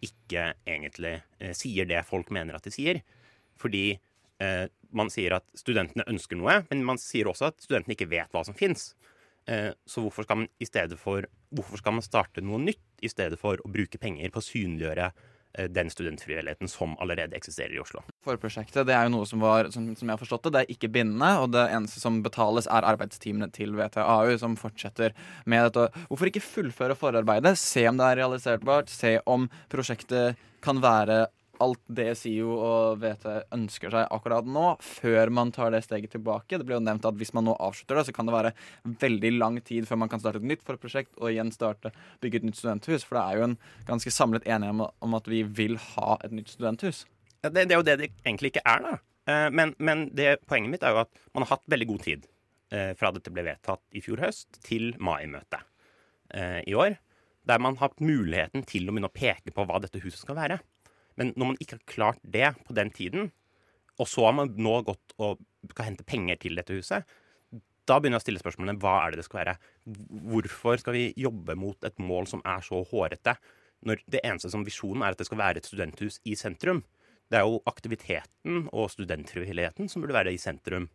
ikke 0.04 0.50
egentlig 0.68 1.20
eh, 1.40 1.54
sier 1.58 1.88
det 1.90 2.04
folk 2.08 2.32
mener 2.36 2.58
at 2.58 2.66
de 2.66 2.74
sier. 2.74 3.02
Fordi 3.62 3.86
eh, 4.44 4.66
man 4.96 5.12
sier 5.14 5.38
at 5.38 5.48
studentene 5.58 6.08
ønsker 6.12 6.40
noe, 6.40 6.62
men 6.70 6.84
man 6.88 7.00
sier 7.02 7.30
også 7.32 7.52
at 7.52 7.64
studentene 7.64 7.96
ikke 7.96 8.10
vet 8.12 8.34
hva 8.36 8.44
som 8.48 8.58
fins. 8.58 8.94
Eh, 9.48 9.72
så 9.86 10.04
hvorfor 10.04 10.26
skal, 10.26 10.44
man 10.44 10.98
for, 10.98 11.28
hvorfor 11.54 11.82
skal 11.82 11.98
man 11.98 12.06
starte 12.06 12.44
noe 12.44 12.60
nytt 12.64 13.06
i 13.06 13.12
stedet 13.12 13.40
for 13.40 13.62
å 13.62 13.72
bruke 13.72 14.02
penger 14.02 14.34
på 14.34 14.42
å 14.42 14.48
synliggjøre 14.50 15.12
den 15.72 15.90
studentfrivilligheten 15.92 16.70
som 16.72 16.96
allerede 17.04 17.38
eksisterer 17.38 17.76
i 17.76 17.82
Oslo. 17.82 18.04
Forprosjektet 18.26 18.88
det 18.88 18.96
er 18.96 19.08
jo 19.08 19.14
noe 19.16 19.30
som 19.30 19.44
var, 19.44 19.70
som, 19.74 19.88
som, 19.96 20.08
jeg 20.08 20.14
har 20.14 20.22
forstått 20.22 20.48
det, 20.48 20.54
det 20.56 20.64
er 20.64 20.74
ikke 20.76 20.92
bindende. 20.98 21.32
Og 21.44 21.54
det 21.56 21.68
eneste 21.76 22.02
som 22.04 22.22
betales, 22.26 22.70
er 22.72 22.88
arbeidstimene 22.88 23.50
til 23.56 23.76
VTAU, 23.78 24.36
som 24.42 24.58
fortsetter 24.60 25.16
med 25.50 25.70
dette. 25.70 26.06
Hvorfor 26.10 26.32
ikke 26.32 26.44
fullføre 26.44 26.98
forarbeidet? 27.00 27.56
Se 27.62 27.86
om 27.90 28.00
det 28.00 28.10
er 28.10 28.22
realiserbart. 28.24 28.92
Se 28.92 29.18
om 29.30 29.50
prosjektet 29.72 30.42
kan 30.66 30.82
være 30.84 31.26
alt 31.64 31.82
det 31.98 32.08
SIO 32.20 32.56
og 32.56 33.00
VT 33.02 33.26
ønsker 33.56 33.94
seg 33.94 34.12
akkurat 34.14 34.48
nå, 34.48 34.66
før 34.84 35.32
man 35.34 35.54
tar 35.56 35.74
det 35.74 35.84
steget 35.86 36.14
tilbake. 36.16 36.60
Det 36.60 36.68
ble 36.68 36.78
jo 36.78 36.84
nevnt 36.84 37.08
at 37.08 37.18
Hvis 37.20 37.34
man 37.36 37.48
nå 37.48 37.56
avslutter 37.56 38.00
det, 38.00 38.06
så 38.08 38.16
kan 38.16 38.28
det 38.28 38.36
være 38.36 38.54
veldig 39.04 39.32
lang 39.38 39.60
tid 39.64 39.88
før 39.88 40.02
man 40.04 40.12
kan 40.12 40.22
starte 40.22 40.42
et 40.42 40.50
nytt 40.52 40.66
forprosjekt 40.68 41.16
og 41.20 41.32
igjen 41.32 41.54
starte 41.56 41.94
bygge 42.24 42.42
et 42.42 42.48
nytt 42.50 42.60
studenthus. 42.60 43.08
For 43.08 43.20
det 43.20 43.24
er 43.24 43.40
jo 43.40 43.50
en 43.50 43.58
ganske 43.88 44.14
samlet 44.14 44.48
enighet 44.48 45.00
om, 45.00 45.18
at 45.18 45.28
vi 45.32 45.44
vil 45.44 45.78
ha 45.96 46.20
et 46.26 46.36
nytt 46.36 46.52
studenthus. 46.54 47.06
Ja, 47.44 47.50
det, 47.50 47.68
det, 47.70 47.76
er 47.76 47.82
jo 47.82 47.88
det 47.88 48.00
det 48.02 48.12
egentlig 48.26 48.56
ikke 48.56 48.66
er, 48.66 48.86
da. 48.86 48.96
Eh, 49.32 49.50
men, 49.52 49.74
men 49.78 50.10
det, 50.18 50.40
poenget 50.50 50.74
mitt 50.74 50.86
er 50.86 50.96
jo 50.96 51.04
at 51.06 51.26
man 51.34 51.46
har 51.46 51.56
hatt 51.56 51.70
veldig 51.72 51.90
god 51.94 52.06
tid 52.06 52.28
eh, 52.74 52.92
fra 52.98 53.12
dette 53.16 53.34
ble 53.34 53.46
vedtatt 53.48 53.84
i 53.96 54.04
fjor 54.06 54.22
høst, 54.26 54.60
til 54.66 54.94
mai-møtet 55.02 55.62
eh, 56.34 56.62
i 56.68 56.78
år. 56.78 56.98
Der 57.46 57.62
man 57.62 57.78
har 57.78 57.90
hatt 57.90 58.02
muligheten 58.04 58.66
til 58.66 58.88
å 58.88 58.94
begynne 58.94 59.12
å 59.12 59.16
peke 59.16 59.54
på 59.54 59.66
hva 59.68 59.82
dette 59.84 60.02
huset 60.04 60.22
skal 60.24 60.38
være. 60.38 60.60
Men 61.20 61.34
når 61.36 61.52
man 61.52 61.60
ikke 61.62 61.78
har 61.78 61.90
klart 61.90 62.24
det 62.24 62.54
på 62.68 62.76
den 62.78 62.92
tiden, 62.96 63.30
og 64.00 64.10
så 64.12 64.28
har 64.28 64.36
man 64.36 64.52
nå 64.60 64.80
gått 64.88 65.16
og 65.24 65.40
skal 65.72 65.90
hente 65.90 66.08
penger 66.08 66.40
til 66.42 66.60
dette 66.60 66.76
huset, 66.76 67.06
da 67.86 68.00
begynner 68.00 68.18
jeg 68.18 68.24
å 68.24 68.26
stille 68.26 68.42
spørsmålene 68.42 68.82
hva 68.82 68.96
er 69.04 69.14
det 69.14 69.22
det 69.22 69.28
skal 69.28 69.42
være. 69.44 69.56
Hvorfor 70.32 70.82
skal 70.82 70.96
vi 70.98 71.06
jobbe 71.22 71.56
mot 71.60 71.86
et 71.86 72.02
mål 72.02 72.28
som 72.30 72.42
er 72.48 72.66
så 72.66 72.82
hårete, 72.90 73.36
når 73.86 74.02
det 74.10 74.24
eneste 74.26 74.50
som 74.50 74.66
visjonen 74.66 75.06
er 75.06 75.14
at 75.14 75.22
det 75.22 75.28
skal 75.30 75.42
være 75.42 75.62
et 75.62 75.70
studenthus 75.70 76.18
i 76.26 76.34
sentrum? 76.40 76.82
Det 77.30 77.40
er 77.40 77.46
jo 77.46 77.62
aktiviteten 77.70 78.68
og 78.74 78.92
studentfrivilligheten 78.94 79.90
som 79.90 80.02
burde 80.02 80.18
være 80.18 80.34
i 80.34 80.42
sentrum 80.42 80.90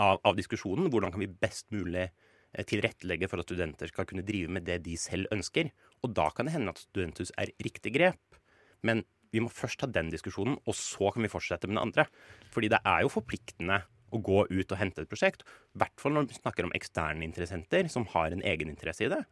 av, 0.00 0.20
av 0.24 0.36
diskusjonen. 0.36 0.90
Hvordan 0.92 1.12
kan 1.12 1.22
vi 1.24 1.28
best 1.28 1.68
mulig 1.72 2.06
eh, 2.08 2.64
tilrettelegge 2.68 3.28
for 3.30 3.40
at 3.40 3.48
studenter 3.48 3.92
skal 3.92 4.08
kunne 4.08 4.24
drive 4.26 4.52
med 4.52 4.66
det 4.68 4.80
de 4.84 4.96
selv 5.00 5.28
ønsker? 5.34 5.70
Og 6.04 6.12
da 6.16 6.30
kan 6.32 6.48
det 6.48 6.56
hende 6.56 6.72
at 6.72 6.82
studenthus 6.84 7.32
er 7.40 7.52
riktig 7.64 7.94
grep. 7.96 8.40
Men 8.84 9.04
vi 9.34 9.42
må 9.42 9.50
først 9.50 9.80
ta 9.82 9.88
den 9.90 10.12
diskusjonen, 10.12 10.60
og 10.62 10.76
så 10.78 11.10
kan 11.14 11.24
vi 11.24 11.32
fortsette 11.32 11.66
med 11.66 11.76
den 11.76 11.82
andre. 11.88 12.06
Fordi 12.54 12.70
det 12.70 12.80
er 12.86 13.02
jo 13.02 13.12
forpliktende 13.12 13.80
å 14.14 14.20
gå 14.22 14.44
ut 14.46 14.70
og 14.70 14.78
hente 14.78 15.02
et 15.02 15.10
prosjekt. 15.10 15.42
I 15.74 15.82
hvert 15.82 15.98
fall 16.00 16.14
når 16.14 16.30
vi 16.30 16.38
snakker 16.38 16.68
om 16.68 16.74
eksterne 16.76 17.26
interessenter 17.26 17.90
som 17.90 18.06
har 18.14 18.30
en 18.30 18.44
egeninteresse 18.46 19.08
i 19.08 19.12
det. 19.12 19.24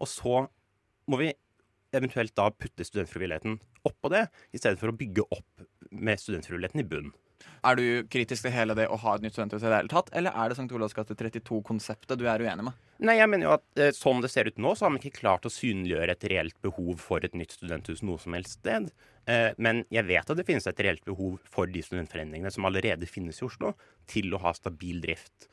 Og 0.00 0.08
så 0.08 0.46
må 1.10 1.20
vi 1.20 1.32
eventuelt 1.96 2.32
da 2.38 2.48
putte 2.54 2.86
studentfrivilligheten 2.86 3.58
oppå 3.88 4.12
det, 4.12 4.26
i 4.54 4.60
stedet 4.60 4.78
for 4.80 4.92
å 4.92 4.96
bygge 4.96 5.26
opp 5.34 5.64
med 5.90 6.22
studentfrivilligheten 6.22 6.82
i 6.82 6.86
bunn. 6.86 7.10
Er 7.66 7.76
du 7.76 7.84
kritisk 8.08 8.46
til 8.46 8.54
hele 8.54 8.76
det 8.78 8.86
å 8.88 8.98
ha 9.02 9.16
et 9.16 9.24
nytt 9.24 9.36
studenthus 9.36 9.62
i 9.62 9.68
det 9.68 9.78
hele 9.82 9.92
tatt, 9.92 10.08
eller 10.16 10.36
er 10.36 10.50
det 10.50 10.56
St. 10.56 10.68
Olavs 10.76 10.96
gate 10.96 11.16
32-konseptet 11.18 12.20
du 12.20 12.26
er 12.30 12.42
uenig 12.42 12.66
med? 12.70 12.78
Nei, 13.00 13.16
jeg 13.16 13.30
mener 13.32 13.48
jo 13.48 13.54
at 13.56 13.80
eh, 13.80 13.94
sånn 13.96 14.20
det 14.24 14.28
ser 14.32 14.48
ut 14.50 14.58
nå, 14.60 14.74
så 14.76 14.86
har 14.86 14.92
man 14.92 15.00
ikke 15.00 15.22
klart 15.22 15.46
å 15.48 15.52
synliggjøre 15.52 16.16
et 16.16 16.26
reelt 16.32 16.56
behov 16.64 17.00
for 17.00 17.24
et 17.24 17.36
nytt 17.36 17.56
studenthus 17.56 18.02
noe 18.04 18.20
som 18.20 18.36
helst 18.36 18.58
sted. 18.58 18.90
Eh, 19.30 19.50
men 19.56 19.84
jeg 19.92 20.08
vet 20.08 20.32
at 20.32 20.40
det 20.40 20.46
finnes 20.48 20.68
et 20.68 20.82
reelt 20.84 21.04
behov 21.08 21.38
for 21.48 21.70
de 21.70 21.84
studentforeningene 21.84 22.52
som 22.52 22.68
allerede 22.68 23.08
finnes 23.08 23.40
i 23.40 23.46
Oslo, 23.48 23.72
til 24.10 24.32
å 24.36 24.42
ha 24.44 24.52
stabil 24.56 25.00
drift. 25.04 25.48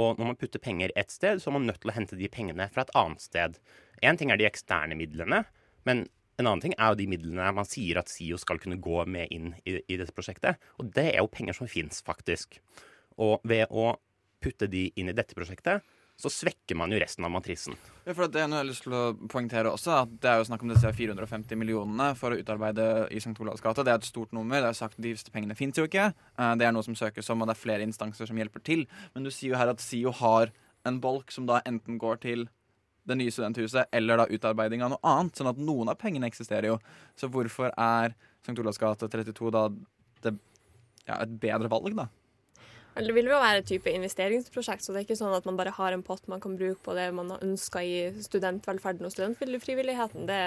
Og 0.00 0.18
når 0.18 0.30
man 0.30 0.38
putter 0.40 0.62
penger 0.62 0.94
ett 0.96 1.12
sted, 1.12 1.42
så 1.42 1.50
er 1.50 1.58
man 1.58 1.66
nødt 1.68 1.82
til 1.82 1.92
å 1.92 1.96
hente 1.96 2.18
de 2.18 2.30
pengene 2.32 2.68
fra 2.72 2.86
et 2.86 2.94
annet 2.98 3.22
sted. 3.22 3.58
Én 4.02 4.18
ting 4.18 4.32
er 4.32 4.40
de 4.40 4.48
eksterne 4.48 4.96
midlene, 4.98 5.42
men 5.88 6.06
en 6.40 6.48
annen 6.48 6.62
ting 6.64 6.74
er 6.78 6.92
jo 6.92 7.00
de 7.00 7.08
midlene 7.10 7.50
man 7.54 7.68
sier 7.68 8.00
at 8.00 8.10
SIO 8.12 8.38
skal 8.40 8.60
kunne 8.62 8.80
gå 8.82 9.04
med 9.10 9.32
inn 9.34 9.52
i, 9.68 9.78
i 9.80 9.98
dette 10.00 10.14
prosjektet. 10.16 10.60
Og 10.80 10.88
det 10.94 11.10
er 11.12 11.20
jo 11.20 11.32
penger 11.32 11.58
som 11.58 11.70
fins, 11.70 12.00
faktisk. 12.04 12.60
Og 13.20 13.42
ved 13.48 13.68
å 13.70 13.92
putte 14.42 14.66
de 14.70 14.88
inn 14.98 15.12
i 15.12 15.16
dette 15.16 15.36
prosjektet, 15.38 15.84
så 16.22 16.30
svekker 16.30 16.76
man 16.78 16.92
jo 16.92 17.00
resten 17.02 17.24
av 17.26 17.32
matrisen. 17.34 17.76
Ja, 18.04 18.14
for 18.14 18.28
Det 18.30 18.42
er 18.42 18.48
noe 18.50 18.60
jeg 18.60 18.64
har 18.64 18.68
lyst 18.68 18.84
til 18.84 18.94
å 18.94 19.02
poengtere 19.32 19.72
også, 19.72 19.94
at 20.04 20.12
det 20.22 20.30
er 20.30 20.40
jo 20.40 20.46
snakk 20.46 20.62
om 20.62 20.72
disse 20.72 20.92
450 20.94 21.58
millionene 21.58 22.12
for 22.18 22.34
å 22.34 22.38
utarbeide 22.38 22.86
i 23.10 23.18
St. 23.22 23.34
Olavs 23.42 23.64
gate. 23.64 23.82
Det 23.82 23.94
er 23.94 24.00
et 24.00 24.08
stort 24.08 24.34
nummer. 24.36 24.60
Det 24.62 24.70
er 24.70 24.78
sagt 24.78 25.00
at 25.00 25.02
De 25.02 25.14
pengene 25.34 25.56
fins 25.58 25.78
jo 25.78 25.86
ikke. 25.88 26.12
Eh, 26.12 26.54
det 26.60 26.68
er 26.68 26.74
noe 26.76 26.86
som 26.86 26.96
søkes 26.98 27.30
om, 27.32 27.42
og 27.42 27.50
det 27.50 27.56
er 27.56 27.62
flere 27.64 27.86
instanser 27.86 28.28
som 28.28 28.38
hjelper 28.38 28.62
til. 28.62 28.86
Men 29.14 29.26
du 29.26 29.32
sier 29.32 29.54
jo 29.54 29.60
her 29.60 29.72
at 29.72 29.82
SIO 29.82 30.14
har 30.22 30.52
en 30.86 31.00
bolk 31.02 31.32
som 31.34 31.46
da 31.48 31.62
enten 31.66 31.98
går 32.02 32.22
til 32.22 32.46
det 33.08 33.16
nye 33.18 33.32
studenthuset 33.34 33.90
eller 33.92 34.20
da 34.20 34.28
utarbeiding 34.30 34.84
av 34.84 34.94
noe 34.94 35.12
annet. 35.14 35.36
Sånn 35.38 35.50
at 35.50 35.60
noen 35.60 35.90
av 35.92 35.98
pengene 36.00 36.28
eksisterer 36.30 36.70
jo. 36.72 36.78
Så 37.18 37.30
hvorfor 37.32 37.72
er 37.74 38.14
St. 38.42 38.58
Olavs 38.58 38.80
gate 38.82 39.08
32 39.10 39.52
da 39.54 39.68
det, 40.22 40.34
ja, 41.06 41.18
et 41.18 41.38
bedre 41.42 41.70
valg, 41.72 41.94
da? 41.98 42.08
Det 42.92 43.14
vil 43.16 43.24
jo 43.30 43.38
være 43.40 43.62
et 43.62 43.68
type 43.70 43.88
investeringsprosjekt, 43.88 44.84
så 44.84 44.92
det 44.92 45.00
er 45.00 45.04
ikke 45.06 45.16
sånn 45.16 45.32
at 45.32 45.46
man 45.48 45.56
bare 45.56 45.72
har 45.72 45.94
en 45.94 46.02
pott 46.04 46.26
man 46.28 46.42
kan 46.44 46.58
bruke 46.60 46.80
på 46.84 46.92
det 46.96 47.06
man 47.16 47.30
har 47.32 47.44
ønska 47.44 47.80
i 47.80 47.94
studentvelferden 48.20 49.08
og 49.08 49.14
studentfrivilligheten. 49.14 50.26
Det 50.28 50.40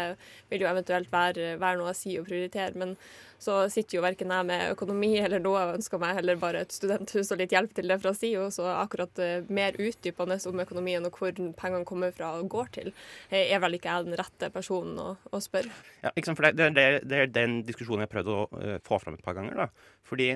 vil 0.51 0.65
jo 0.65 0.69
eventuelt 0.69 1.09
være, 1.09 1.55
være, 1.57 1.79
noe 1.79 1.89
å 1.89 1.97
si 1.97 2.13
og 2.19 2.27
prioritere. 2.29 2.77
Men 2.77 2.93
så 3.41 3.63
sitter 3.73 3.97
jo 3.97 4.05
verken 4.05 4.29
jeg 4.31 4.47
med 4.47 4.75
økonomi 4.75 5.11
eller 5.17 5.41
noe 5.41 5.63
og 5.63 5.73
ønsker 5.79 6.01
meg 6.01 6.19
heller 6.19 6.37
bare 6.39 6.61
et 6.67 6.77
studenthus 6.77 7.33
og 7.33 7.41
litt 7.41 7.55
hjelp 7.55 7.73
til 7.75 7.89
det 7.89 7.97
fra 8.05 8.13
SIO. 8.13 8.47
Så 8.53 8.69
akkurat 8.75 9.25
uh, 9.25 9.49
mer 9.49 9.81
utdypende 9.81 10.37
om 10.45 10.65
økonomien 10.67 11.09
og 11.09 11.17
hvor 11.17 11.33
pengene 11.33 11.85
kommer 11.89 12.13
fra 12.13 12.35
og 12.37 12.49
går 12.53 12.73
til, 12.77 12.93
eh, 13.31 13.49
er 13.49 13.61
vel 13.63 13.79
ikke 13.79 13.89
jeg 13.89 14.11
den 14.11 14.21
rette 14.21 14.53
personen 14.53 15.01
å, 15.01 15.11
å 15.33 15.41
spørre. 15.41 15.73
Ja, 16.05 16.13
for 16.29 16.45
det, 16.45 16.73
det, 16.77 16.89
det, 17.09 17.23
er 17.23 17.37
den 17.41 17.63
diskusjonen 17.65 18.05
jeg 18.05 18.11
har 18.11 18.17
prøvd 18.19 18.35
å 18.35 18.41
uh, 18.53 18.75
få 18.85 19.01
fram 19.01 19.17
et 19.17 19.25
par 19.25 19.37
ganger. 19.39 19.65
da. 19.65 19.95
Fordi 20.05 20.35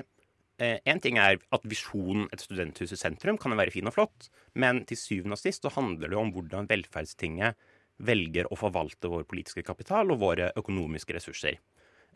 en 0.60 0.80
eh, 0.84 1.00
ting 1.00 1.16
er 1.20 1.38
at 1.40 1.66
visjonen 1.68 2.26
et 2.34 2.42
studenthus 2.42 2.92
i 2.92 2.98
sentrum 3.00 3.38
kan 3.40 3.56
være 3.56 3.72
fin 3.72 3.88
og 3.88 3.94
flott, 3.96 4.28
men 4.54 4.82
til 4.88 4.98
syvende 5.00 5.38
og 5.38 5.40
sist 5.40 5.64
så 5.64 5.72
handler 5.72 6.12
det 6.12 6.18
om 6.20 6.32
hvordan 6.34 6.68
velferdstinget 6.68 7.56
velger 8.00 8.48
å 8.48 8.58
forvalte 8.58 9.08
vår 9.12 9.26
politiske 9.28 9.64
kapital 9.64 10.12
og 10.12 10.20
våre 10.20 10.50
økonomiske 10.60 11.16
ressurser. 11.16 11.60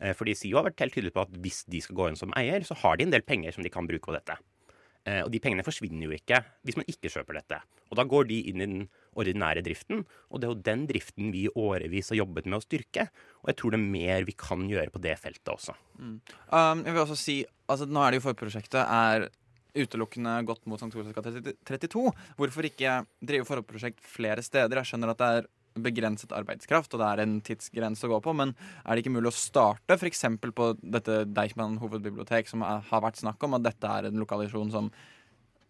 Eh, 0.01 0.13
fordi 0.17 0.35
SIO 0.37 0.59
har 0.59 0.69
vært 0.69 0.85
helt 0.85 0.97
tydelig 0.97 1.15
på 1.15 1.25
at 1.25 1.39
hvis 1.41 1.63
de 1.71 1.81
skal 1.81 1.97
gå 1.97 2.09
inn 2.11 2.19
som 2.19 2.33
eier, 2.37 2.65
så 2.67 2.77
har 2.83 2.97
de 2.97 3.07
en 3.07 3.15
del 3.15 3.25
penger 3.25 3.55
som 3.55 3.65
de 3.65 3.73
kan 3.73 3.89
bruke 3.89 4.05
på 4.09 4.15
dette. 4.15 4.37
Eh, 5.05 5.21
og 5.21 5.29
de 5.33 5.41
pengene 5.41 5.65
forsvinner 5.65 6.07
jo 6.07 6.15
ikke 6.15 6.41
hvis 6.65 6.77
man 6.79 6.87
ikke 6.89 7.11
kjøper 7.13 7.37
dette. 7.37 7.61
Og 7.91 7.99
da 7.99 8.05
går 8.09 8.27
de 8.31 8.39
inn 8.49 8.61
i 8.61 8.65
den 8.65 8.85
ordinære 9.15 9.63
driften, 9.65 10.01
og 10.33 10.41
det 10.41 10.47
er 10.47 10.53
jo 10.53 10.65
den 10.65 10.85
driften 10.89 11.31
vi 11.31 11.45
i 11.45 11.53
årevis 11.53 12.09
har 12.11 12.19
jobbet 12.23 12.49
med 12.49 12.57
å 12.57 12.65
styrke. 12.65 13.07
Og 13.43 13.51
jeg 13.51 13.59
tror 13.61 13.75
det 13.75 13.79
er 13.79 13.95
mer 13.95 14.27
vi 14.27 14.35
kan 14.39 14.65
gjøre 14.69 14.91
på 14.91 15.01
det 15.03 15.15
feltet 15.21 15.53
også. 15.53 15.77
Mm. 15.99 16.17
Um, 16.49 16.83
jeg 16.83 16.91
vil 16.91 17.03
også 17.05 17.19
si, 17.19 17.37
altså 17.69 17.87
Nå 17.87 18.01
er 18.01 18.11
det 18.11 18.19
jo 18.19 18.27
forprosjektet 18.27 18.81
er 18.81 19.29
utelukkende 19.75 20.37
gått 20.47 20.63
mot 20.71 20.79
St. 20.79 20.91
Olavs 20.95 21.15
gate 21.15 21.55
32. 21.67 22.11
Hvorfor 22.39 22.67
ikke 22.67 23.01
drive 23.19 23.47
forprosjekt 23.47 24.03
flere 24.07 24.43
steder? 24.45 24.79
Jeg 24.81 24.91
skjønner 24.91 25.11
at 25.11 25.21
det 25.21 25.31
er 25.39 25.49
begrenset 25.75 26.31
arbeidskraft, 26.35 26.93
og 26.93 27.01
det 27.01 27.09
er 27.09 27.23
en 27.23 27.35
tidsgrense 27.43 28.07
å 28.07 28.13
gå 28.13 28.21
på, 28.23 28.35
men 28.37 28.53
er 28.83 28.95
det 28.95 29.03
ikke 29.03 29.15
mulig 29.17 29.31
å 29.31 29.35
starte 29.35 29.97
f.eks. 29.97 30.23
på 30.55 30.69
dette 30.79 31.23
Deichman 31.27 31.79
hovedbibliotek, 31.81 32.47
som 32.51 32.63
har 32.63 33.03
vært 33.03 33.19
snakk 33.19 33.43
om, 33.43 33.57
at 33.57 33.67
dette 33.67 33.91
er 33.91 34.09
en 34.09 34.23
lokalisjon 34.23 34.71
som 34.73 34.89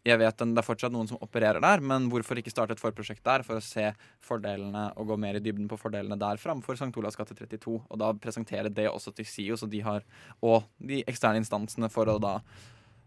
jeg 0.05 0.19
vet 0.21 0.37
Det 0.37 0.61
er 0.61 0.65
fortsatt 0.65 0.93
noen 0.93 1.07
som 1.09 1.17
opererer 1.25 1.57
der, 1.63 1.81
men 1.81 2.05
hvorfor 2.11 2.37
ikke 2.37 2.51
starte 2.53 2.75
et 2.75 2.81
forprosjekt 2.81 3.23
der 3.25 3.41
for 3.41 3.57
å 3.57 3.63
se 3.63 3.87
fordelene 4.21 4.91
og 5.01 5.09
gå 5.09 5.17
mer 5.17 5.39
i 5.39 5.41
dybden 5.41 5.65
på 5.71 5.79
fordelene 5.81 6.17
der 6.21 6.37
framfor 6.37 6.77
St. 6.77 6.91
Olavs 6.93 7.17
gate 7.17 7.33
32? 7.33 7.79
Og 7.89 7.97
da 7.97 8.11
presentere 8.13 8.69
det 8.69 8.85
også 8.91 9.15
til 9.17 9.25
SIO 9.25 9.57
så 9.57 9.65
de 9.65 9.81
har, 9.81 10.05
og 10.45 10.69
de 10.77 11.01
eksterne 11.09 11.41
instansene 11.41 11.89
for 11.89 12.11
å 12.11 12.19
da 12.21 12.35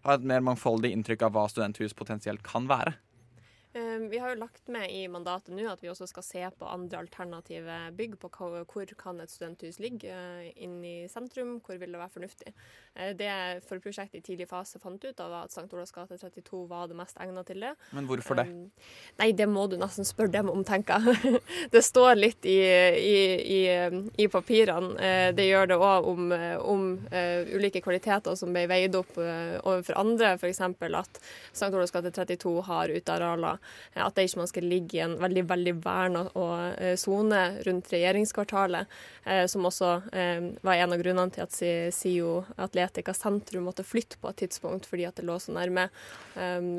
ha 0.09 0.17
et 0.19 0.27
mer 0.27 0.43
mangfoldig 0.43 0.91
inntrykk 0.95 1.29
av 1.29 1.37
hva 1.37 1.47
studenthus 1.51 1.95
potensielt 1.95 2.43
kan 2.43 2.67
være. 2.67 2.97
Ehm, 3.79 4.09
vi 4.09 4.19
har 4.19 4.29
jo 4.29 4.41
lagt 4.41 4.69
med 4.69 4.91
i 4.91 5.09
mandatet 5.09 5.55
nå 5.55 5.67
at 5.71 5.83
vi 5.83 5.91
også 5.91 6.07
skal 6.11 6.25
se 6.25 6.43
på 6.59 6.69
andre 6.69 7.03
alternative 7.03 7.79
bygg. 7.97 8.17
På 8.21 8.31
hvor 8.31 8.95
kan 8.99 9.21
et 9.21 9.31
studenthus 9.31 9.79
ligge 9.83 10.11
eh, 10.11 10.51
inn 10.65 10.79
i 10.85 11.09
sentrum, 11.11 11.59
hvor 11.65 11.79
vil 11.79 11.93
det 11.95 12.01
være 12.01 12.15
fornuftig. 12.17 12.53
Eh, 12.95 13.13
det 13.19 13.31
forprosjektet 13.69 14.21
i 14.21 14.25
tidlig 14.31 14.49
fase 14.51 14.81
fant 14.83 15.05
ut 15.05 15.23
av 15.23 15.35
at 15.45 15.55
St. 15.55 15.67
Olavs 15.73 15.95
gate 15.95 16.19
32 16.19 16.65
var 16.71 16.89
det 16.89 16.99
mest 16.99 17.19
egnet 17.23 17.51
til 17.51 17.63
det. 17.67 17.75
Men 17.97 18.09
hvorfor 18.09 18.41
det? 18.41 18.47
Um, 18.49 18.71
nei, 19.21 19.31
det 19.37 19.49
må 19.51 19.67
du 19.71 19.77
nesten 19.81 20.09
spørre 20.09 20.33
dem 20.35 20.51
om, 20.53 20.65
tenker 20.67 21.05
jeg. 21.05 21.43
det 21.75 21.85
står 21.87 22.19
litt 22.19 22.49
i, 22.49 22.59
i, 22.99 23.19
i, 23.59 23.61
i 24.25 24.29
papirene. 24.33 24.95
Eh, 24.99 25.29
det 25.37 25.49
gjør 25.49 25.73
det 25.73 25.79
òg 25.79 26.09
om, 26.09 26.33
om 26.65 26.87
ulike 27.55 27.83
kvaliteter 27.85 28.35
som 28.39 28.53
ble 28.55 28.65
veid 28.71 28.97
opp 28.99 29.17
overfor 29.19 29.99
andre, 30.01 30.35
f.eks. 30.39 30.61
at 30.63 31.21
St. 31.53 31.71
Olavs 31.71 31.93
gate 31.95 32.13
32 32.15 32.55
har 32.69 32.93
utearealer 32.93 33.59
Eh, 33.95 34.07
ikke 34.25 34.41
man 34.41 34.51
skal 34.51 34.67
ligge 34.69 34.99
i 34.99 35.03
en 35.05 35.17
veldig 35.21 35.45
veldig 35.49 35.75
verna 35.85 36.25
eh, 36.79 36.95
sone 37.01 37.43
rundt 37.67 37.93
regjeringskvartalet, 37.93 38.87
eh, 39.25 39.45
som 39.47 39.67
også 39.69 39.91
var 40.63 40.75
en 40.75 40.93
av 40.93 41.01
grunnene 41.01 41.33
til 41.33 41.45
at 41.45 41.55
SIO 41.95 42.33
Atletica 42.61 43.15
sentrum 43.17 43.67
måtte 43.69 43.85
flytte 43.87 44.19
på 44.21 44.31
et 44.31 44.41
tidspunkt, 44.45 44.87
fordi 44.89 45.07
at 45.09 45.19
det 45.19 45.27
lå 45.27 45.39
så 45.41 45.55
nærme. 45.55 45.89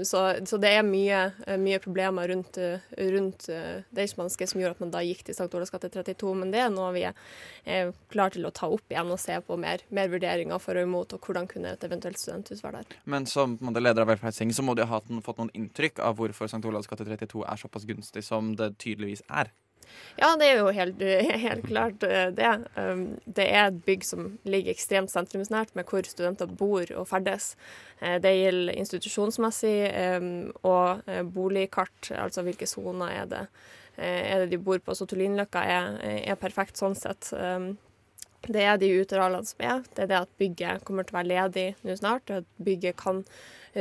Så, 0.07 0.21
så 0.47 0.59
det 0.61 0.71
er 0.77 0.85
mye, 0.87 1.19
mye 1.59 1.79
problemer 1.83 2.29
rundt, 2.31 2.57
rundt 2.97 3.47
Deichmanske 3.95 4.47
som 4.47 4.61
gjorde 4.61 4.77
at 4.77 4.83
man 4.83 4.93
da 4.93 5.01
gikk 5.03 5.25
til 5.27 5.35
St. 5.35 5.49
Olavs 5.51 5.73
gate 5.73 5.89
32, 5.91 6.31
men 6.39 6.53
det 6.53 6.61
er 6.63 6.71
noe 6.73 6.93
vi 6.95 7.03
er 7.09 7.91
klare 8.11 8.37
til 8.37 8.47
å 8.47 8.53
ta 8.55 8.69
opp 8.71 8.93
igjen 8.93 9.11
og 9.11 9.19
se 9.21 9.35
på 9.45 9.57
mer, 9.59 9.83
mer 9.95 10.11
vurderinger 10.11 10.61
for 10.63 10.79
og 10.79 10.87
imot, 10.87 11.15
og 11.15 11.25
hvordan 11.25 11.49
kunne 11.49 11.73
et 11.75 11.85
eventuelt 11.85 12.19
studenthus 12.21 12.63
være 12.63 12.83
der. 12.83 12.99
Men 13.09 13.27
som 13.29 13.57
leder 13.59 14.03
av 14.03 14.11
Velferdstinget 14.13 14.57
så 14.57 14.65
må 14.65 14.75
de 14.77 14.87
ha 14.87 15.01
fått 15.25 15.41
noen 15.41 15.51
inntrykk 15.57 16.01
av 16.05 16.17
hvorfor 16.19 16.49
St. 16.49 16.61
Olavs 16.69 16.89
gate 16.89 17.07
32 17.07 17.43
er 17.45 17.59
såpass 17.59 17.87
gunstig 17.89 18.23
som 18.25 18.53
det 18.59 18.75
tydeligvis 18.81 19.25
er. 19.29 19.51
Ja, 20.19 20.33
det 20.37 20.49
er 20.49 20.59
jo 20.59 20.71
helt, 20.75 21.01
helt, 21.45 21.65
klart 21.67 22.03
eh, 22.03 22.29
det. 22.35 22.49
Um, 22.75 23.03
det 23.25 23.47
er 23.47 23.69
et 23.69 23.81
bygg 23.85 24.05
som 24.05 24.31
ligger 24.49 24.73
ekstremt 24.73 25.11
sentrumsnært, 25.11 25.73
med 25.77 25.87
hvor 25.89 26.05
studenter 26.07 26.49
bor 26.59 26.89
og 26.95 27.07
ferdes. 27.09 27.53
Eh, 27.99 28.19
det 28.21 28.35
gjelder 28.35 28.79
institusjonsmessig 28.83 29.75
um, 30.19 30.31
og 30.67 31.05
eh, 31.09 31.23
boligkart, 31.23 32.11
altså 32.17 32.45
hvilke 32.45 32.69
soner 32.69 33.21
er 33.21 33.29
det 33.35 33.45
er 33.99 34.39
det 34.39 34.53
de 34.53 34.57
bor 34.63 34.77
på. 34.79 34.93
Så 34.95 35.03
Tullinløkka 35.11 35.59
er, 35.67 35.97
er 36.31 36.37
perfekt 36.39 36.79
sånn 36.79 36.93
sett. 36.95 37.33
Um, 37.35 37.73
det 38.47 38.61
er 38.63 38.77
de 38.79 38.93
utearealene 38.95 39.43
som 39.49 39.59
er. 39.59 39.81
Det 39.91 40.05
er 40.05 40.07
det 40.07 40.21
at 40.21 40.31
bygget 40.39 40.85
kommer 40.87 41.03
til 41.03 41.17
å 41.17 41.19
være 41.19 41.31
ledig 41.33 41.65
nå 41.83 41.97
snart. 41.99 42.31
At 42.31 42.47
bygget 42.63 42.95
kan 43.01 43.25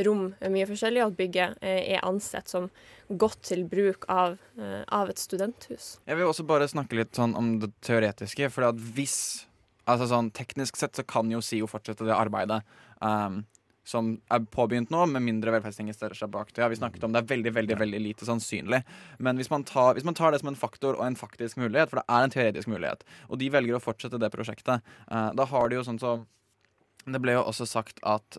rom 0.07 0.30
mye 0.52 0.68
forskjellig, 0.68 1.02
og 1.04 1.12
at 1.12 1.18
bygget 1.18 1.59
eh, 1.62 1.83
er 1.97 2.07
ansett 2.07 2.50
som 2.50 2.71
godt 3.09 3.42
til 3.49 3.64
bruk 3.68 4.04
av, 4.12 4.37
eh, 4.61 4.83
av, 4.85 5.11
et 5.11 5.21
studenthus. 5.21 5.97
Jeg 6.07 6.18
vil 6.18 6.28
også 6.28 6.47
bare 6.49 6.68
snakke 6.68 6.99
litt 6.99 7.16
sånn 7.16 7.37
om 7.38 7.54
det 7.62 7.73
teoretiske. 7.87 8.50
For 8.52 8.68
hvis 8.97 9.18
altså 9.88 10.09
sånn, 10.11 10.33
Teknisk 10.37 10.76
sett 10.76 10.99
så 10.99 11.04
kan 11.09 11.30
jo 11.33 11.40
SIO 11.45 11.68
fortsette 11.71 12.07
det 12.07 12.16
arbeidet 12.16 12.61
um, 13.00 13.42
som 13.88 14.11
er 14.28 14.45
påbegynt 14.52 14.90
nå, 14.92 15.04
med 15.09 15.25
mindre 15.25 15.54
velferdstinget 15.54 15.97
stiller 15.97 16.18
seg 16.18 16.30
bak 16.33 16.50
det. 16.52 16.61
Ja, 16.61 16.68
vi 16.68 16.76
snakket 16.76 17.07
om 17.07 17.14
Det 17.14 17.23
er 17.23 17.30
veldig 17.30 17.52
veldig, 17.57 17.76
veldig 17.80 18.00
lite 18.04 18.28
sannsynlig. 18.28 18.83
Men 19.25 19.40
hvis 19.40 19.49
man, 19.52 19.64
tar, 19.68 19.95
hvis 19.97 20.04
man 20.04 20.16
tar 20.18 20.35
det 20.35 20.42
som 20.42 20.50
en 20.52 20.59
faktor 20.61 20.99
og 20.99 21.07
en 21.07 21.16
faktisk 21.16 21.57
mulighet, 21.61 21.88
for 21.88 22.02
det 22.02 22.04
er 22.12 22.26
en 22.26 22.35
teoretisk 22.35 22.68
mulighet, 22.68 23.07
og 23.28 23.40
de 23.40 23.49
velger 23.54 23.78
å 23.78 23.83
fortsette 23.83 24.21
det 24.21 24.33
prosjektet, 24.35 24.85
eh, 25.09 25.30
da 25.38 25.49
har 25.49 25.71
de 25.71 25.80
jo 25.80 25.87
sånn 25.87 26.02
som 26.02 26.26
Det 27.09 27.23
ble 27.25 27.33
jo 27.33 27.40
også 27.47 27.64
sagt 27.64 28.02
at 28.04 28.37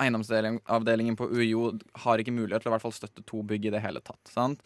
eiendomsavdelingen 0.00 1.18
på 1.18 1.28
UiO 1.30 1.74
har 2.04 2.22
ikke 2.22 2.34
mulighet 2.34 2.64
til 2.64 2.70
å 2.70 2.74
hvert 2.76 2.84
fall 2.86 2.96
støtte 2.96 3.24
to 3.28 3.42
bygg 3.46 3.68
i 3.68 3.74
det 3.74 3.82
hele 3.84 4.02
tatt. 4.04 4.22
sant? 4.30 4.64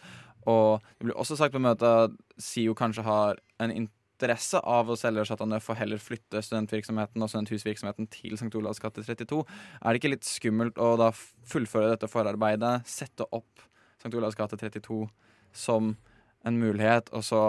Og 0.50 0.80
det 0.98 1.08
blir 1.08 1.18
også 1.18 1.38
sagt 1.40 1.54
på 1.54 1.62
møtet 1.62 1.86
at 1.88 2.16
SIO 2.40 2.74
kanskje 2.76 3.04
har 3.06 3.40
en 3.62 3.72
interesse 3.72 4.60
av 4.60 4.90
å 4.90 4.96
selge 4.98 5.24
Chateau 5.28 5.48
Neuf 5.48 5.68
og 5.72 5.78
heller 5.80 6.00
flytte 6.02 6.42
studentvirksomheten 6.44 7.24
og 7.24 7.30
studenthusvirksomheten 7.32 8.08
til 8.12 8.36
St. 8.36 8.52
Olavs 8.60 8.82
gate 8.82 9.02
32. 9.02 9.42
Er 9.80 9.88
det 9.88 10.02
ikke 10.02 10.12
litt 10.12 10.28
skummelt 10.28 10.80
å 10.80 10.94
da 11.00 11.10
fullføre 11.14 11.94
dette 11.94 12.10
forarbeidet, 12.12 12.84
sette 12.88 13.26
opp 13.32 13.64
St. 13.98 14.12
Olavs 14.12 14.38
gate 14.38 14.60
32 14.60 15.06
som 15.54 15.94
en 16.44 16.58
mulighet, 16.60 17.08
og 17.16 17.24
så 17.24 17.44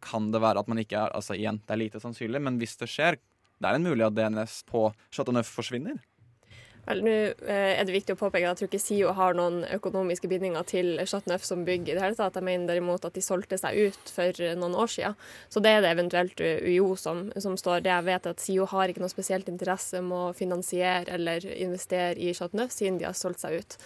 kan 0.00 0.30
det 0.32 0.40
være 0.40 0.62
at 0.62 0.68
man 0.70 0.80
ikke 0.80 0.96
er 0.96 1.12
Altså 1.12 1.36
igjen, 1.36 1.60
det 1.66 1.74
er 1.74 1.82
lite 1.82 2.00
sannsynlig, 2.00 2.40
men 2.40 2.56
hvis 2.60 2.78
det 2.80 2.88
skjer, 2.88 3.18
det 3.60 3.68
er 3.68 3.76
en 3.76 3.84
mulighet 3.84 4.14
at 4.14 4.16
DNS 4.16 4.62
på 4.70 4.86
Chateauneuf 5.12 5.50
forsvinner. 5.52 5.98
Vel, 6.86 7.02
nå 7.04 7.12
eh, 7.12 7.72
er 7.76 7.86
det 7.86 7.94
viktig 7.94 8.14
å 8.16 8.20
påpeke 8.20 8.46
at 8.48 8.54
jeg 8.54 8.60
tror 8.60 8.70
ikke 8.70 8.82
SIO 8.82 9.14
har 9.16 9.36
noen 9.38 9.62
økonomiske 9.76 10.30
bindinger 10.30 10.66
til 10.68 10.92
Chateauneuf 11.04 11.44
som 11.46 11.64
bygg 11.66 11.88
i 11.88 11.96
det 11.96 12.02
hele 12.02 12.18
tatt. 12.18 12.38
Jeg 12.38 12.46
mener 12.46 12.70
derimot 12.70 13.04
at 13.06 13.16
de 13.16 13.24
solgte 13.24 13.58
seg 13.60 13.90
ut 13.90 14.14
for 14.14 14.44
noen 14.60 14.76
år 14.78 14.92
siden. 14.94 15.18
Så 15.52 15.62
det 15.64 15.74
er 15.76 15.84
det 15.84 15.92
eventuelt 15.94 16.40
UiO 16.40 16.94
som, 17.00 17.26
som 17.38 17.58
står. 17.60 17.84
Det 17.84 17.92
jeg 17.92 18.08
vet 18.08 18.30
at 18.32 18.44
SIO 18.44 18.68
har 18.72 18.90
ikke 18.90 19.04
noe 19.04 19.12
spesielt 19.12 19.50
interesse 19.52 20.02
med 20.04 20.30
å 20.30 20.32
finansiere 20.36 21.10
eller 21.18 21.44
investere 21.56 22.16
i 22.18 22.32
Chateauneuf, 22.34 22.72
siden 22.74 22.98
de 23.00 23.08
har 23.08 23.18
solgt 23.18 23.44
seg 23.44 23.60
ut. 23.60 23.78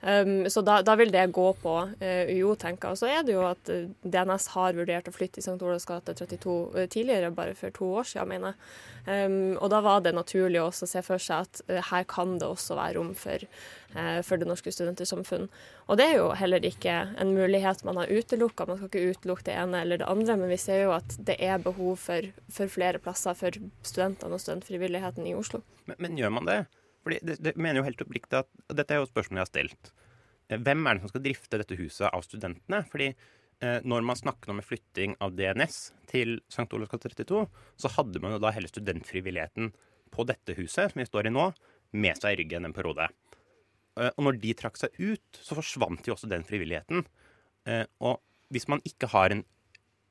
Um, 0.00 0.50
så 0.50 0.62
da, 0.64 0.78
da, 0.80 0.94
vil 0.96 1.10
det 1.12 1.26
gå 1.36 1.46
på 1.60 1.74
uh, 1.84 2.22
UiO, 2.30 2.54
tenker 2.56 2.88
jeg. 2.88 2.96
Og 2.96 3.00
så 3.02 3.08
er 3.12 3.24
det 3.26 3.34
jo 3.34 3.42
at 3.44 3.68
uh, 3.68 3.90
DNS 4.00 4.46
har 4.54 4.78
vurdert 4.78 5.10
å 5.10 5.12
flytte 5.12 5.42
i 5.42 5.44
St. 5.44 5.58
Olavs 5.60 5.84
gate 5.88 6.14
32 6.16 6.54
uh, 6.72 6.86
tidligere, 6.88 7.32
bare 7.36 7.56
for 7.58 7.74
to 7.76 7.90
år 8.00 8.08
siden, 8.08 8.30
mener 8.32 8.54
jeg. 8.54 8.70
Um, 9.10 9.58
og 9.58 9.68
da 9.72 9.82
var 9.84 10.00
det 10.04 10.14
naturlig 10.16 10.60
også 10.62 10.86
å 10.86 10.90
se 10.94 11.04
for 11.04 11.20
seg 11.20 11.44
at 11.44 11.62
uh, 11.68 11.82
her 11.90 12.08
kan 12.08 12.38
det 12.40 12.48
også 12.48 12.78
være 12.78 12.96
rom 12.96 13.12
for, 13.18 13.44
uh, 13.92 14.20
for 14.24 14.40
Det 14.40 14.48
norske 14.48 14.72
studentersamfunn. 14.72 15.48
Og 15.92 16.00
det 16.00 16.08
er 16.08 16.18
jo 16.22 16.32
heller 16.38 16.64
ikke 16.64 16.96
en 17.20 17.36
mulighet 17.36 17.84
man 17.84 18.00
har 18.00 18.08
utelukka. 18.08 18.68
Man 18.68 18.80
skal 18.80 18.88
ikke 18.88 19.16
utelukke 19.18 19.50
det 19.50 19.60
ene 19.60 19.84
eller 19.84 20.00
det 20.00 20.08
andre, 20.08 20.40
men 20.40 20.52
vi 20.52 20.60
ser 20.64 20.86
jo 20.86 20.96
at 20.96 21.16
det 21.20 21.36
er 21.44 21.60
behov 21.60 22.00
for, 22.00 22.32
for 22.48 22.72
flere 22.72 23.02
plasser 23.04 23.36
for 23.36 23.60
studentene 23.84 24.36
og 24.36 24.40
studentfrivilligheten 24.40 25.28
i 25.28 25.36
Oslo. 25.36 25.60
Men, 25.84 26.00
men 26.00 26.20
gjør 26.20 26.38
man 26.40 26.48
det? 26.48 26.62
Fordi 27.04 27.18
det, 27.24 27.38
det 27.42 27.56
mener 27.56 27.80
jo 27.80 27.88
helt 27.88 28.02
oppriktig 28.04 28.42
at 28.42 28.48
og 28.66 28.76
Dette 28.76 28.96
er 28.96 29.00
jo 29.00 29.08
spørsmålet 29.08 29.40
jeg 29.40 29.46
har 29.46 29.52
stelt. 29.52 29.92
Eh, 30.50 30.60
hvem 30.60 30.86
er 30.86 30.96
det 30.96 31.04
som 31.04 31.12
skal 31.12 31.24
drifte 31.24 31.60
dette 31.62 31.78
huset 31.78 32.08
av 32.10 32.24
studentene? 32.26 32.82
Fordi 32.90 33.08
eh, 33.10 33.78
når 33.86 34.06
man 34.06 34.18
snakker 34.18 34.52
om 34.52 34.60
en 34.60 34.66
flytting 34.66 35.16
av 35.22 35.34
DNS 35.38 35.80
til 36.10 36.38
St. 36.50 36.68
Olavs 36.76 36.92
gate 36.92 37.12
32, 37.14 37.44
så 37.80 37.92
hadde 37.96 38.22
man 38.22 38.36
jo 38.36 38.42
da 38.42 38.52
hele 38.56 38.70
studentfrivilligheten 38.70 39.72
på 40.10 40.26
dette 40.26 40.56
huset, 40.58 40.90
som 40.90 41.00
vi 41.02 41.08
står 41.08 41.30
i 41.30 41.34
nå, 41.34 41.50
med 41.90 42.18
seg 42.18 42.34
i 42.34 42.42
ryggen 42.42 42.68
en 42.68 42.76
periode. 42.76 43.08
Eh, 43.98 44.10
og 44.10 44.26
når 44.26 44.42
de 44.42 44.56
trakk 44.58 44.80
seg 44.80 44.98
ut, 44.98 45.40
så 45.40 45.58
forsvant 45.58 46.08
jo 46.08 46.16
også 46.16 46.30
den 46.30 46.46
frivilligheten. 46.46 47.06
Og 48.00 48.14
hvis 48.50 48.64
man 48.72 48.80
ikke 48.88 49.10
har 49.12 49.30
en 49.30 49.42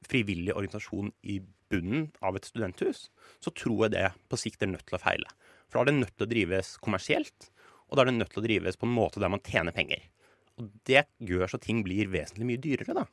frivillig 0.06 0.54
organisasjon 0.54 1.10
i 1.28 1.40
bunnen 1.70 2.10
av 2.24 2.38
et 2.38 2.48
studenthus, 2.48 3.08
så 3.44 3.52
tror 3.52 3.88
jeg 3.88 3.96
det 3.98 4.06
på 4.30 4.40
sikt 4.40 4.64
er 4.64 4.72
nødt 4.72 4.86
til 4.88 4.98
å 4.98 5.02
feile. 5.02 5.32
For 5.70 5.80
da 5.80 5.86
er 5.86 5.92
det 5.92 6.00
nødt 6.02 6.16
til 6.18 6.26
å 6.26 6.32
drives 6.34 6.76
kommersielt, 6.84 7.50
og 7.90 7.98
da 7.98 8.04
er 8.04 8.12
det 8.12 8.18
nødt 8.18 8.34
til 8.34 8.42
å 8.42 8.46
drives 8.46 8.78
på 8.80 8.90
en 8.90 8.96
måte 8.96 9.22
der 9.22 9.32
man 9.32 9.44
tjener 9.46 9.76
penger. 9.76 10.04
Og 10.60 10.70
det 10.90 11.06
gjør 11.24 11.54
så 11.54 11.60
ting 11.62 11.84
blir 11.86 12.10
vesentlig 12.12 12.50
mye 12.50 12.62
dyrere, 12.62 12.98
da. 12.98 13.06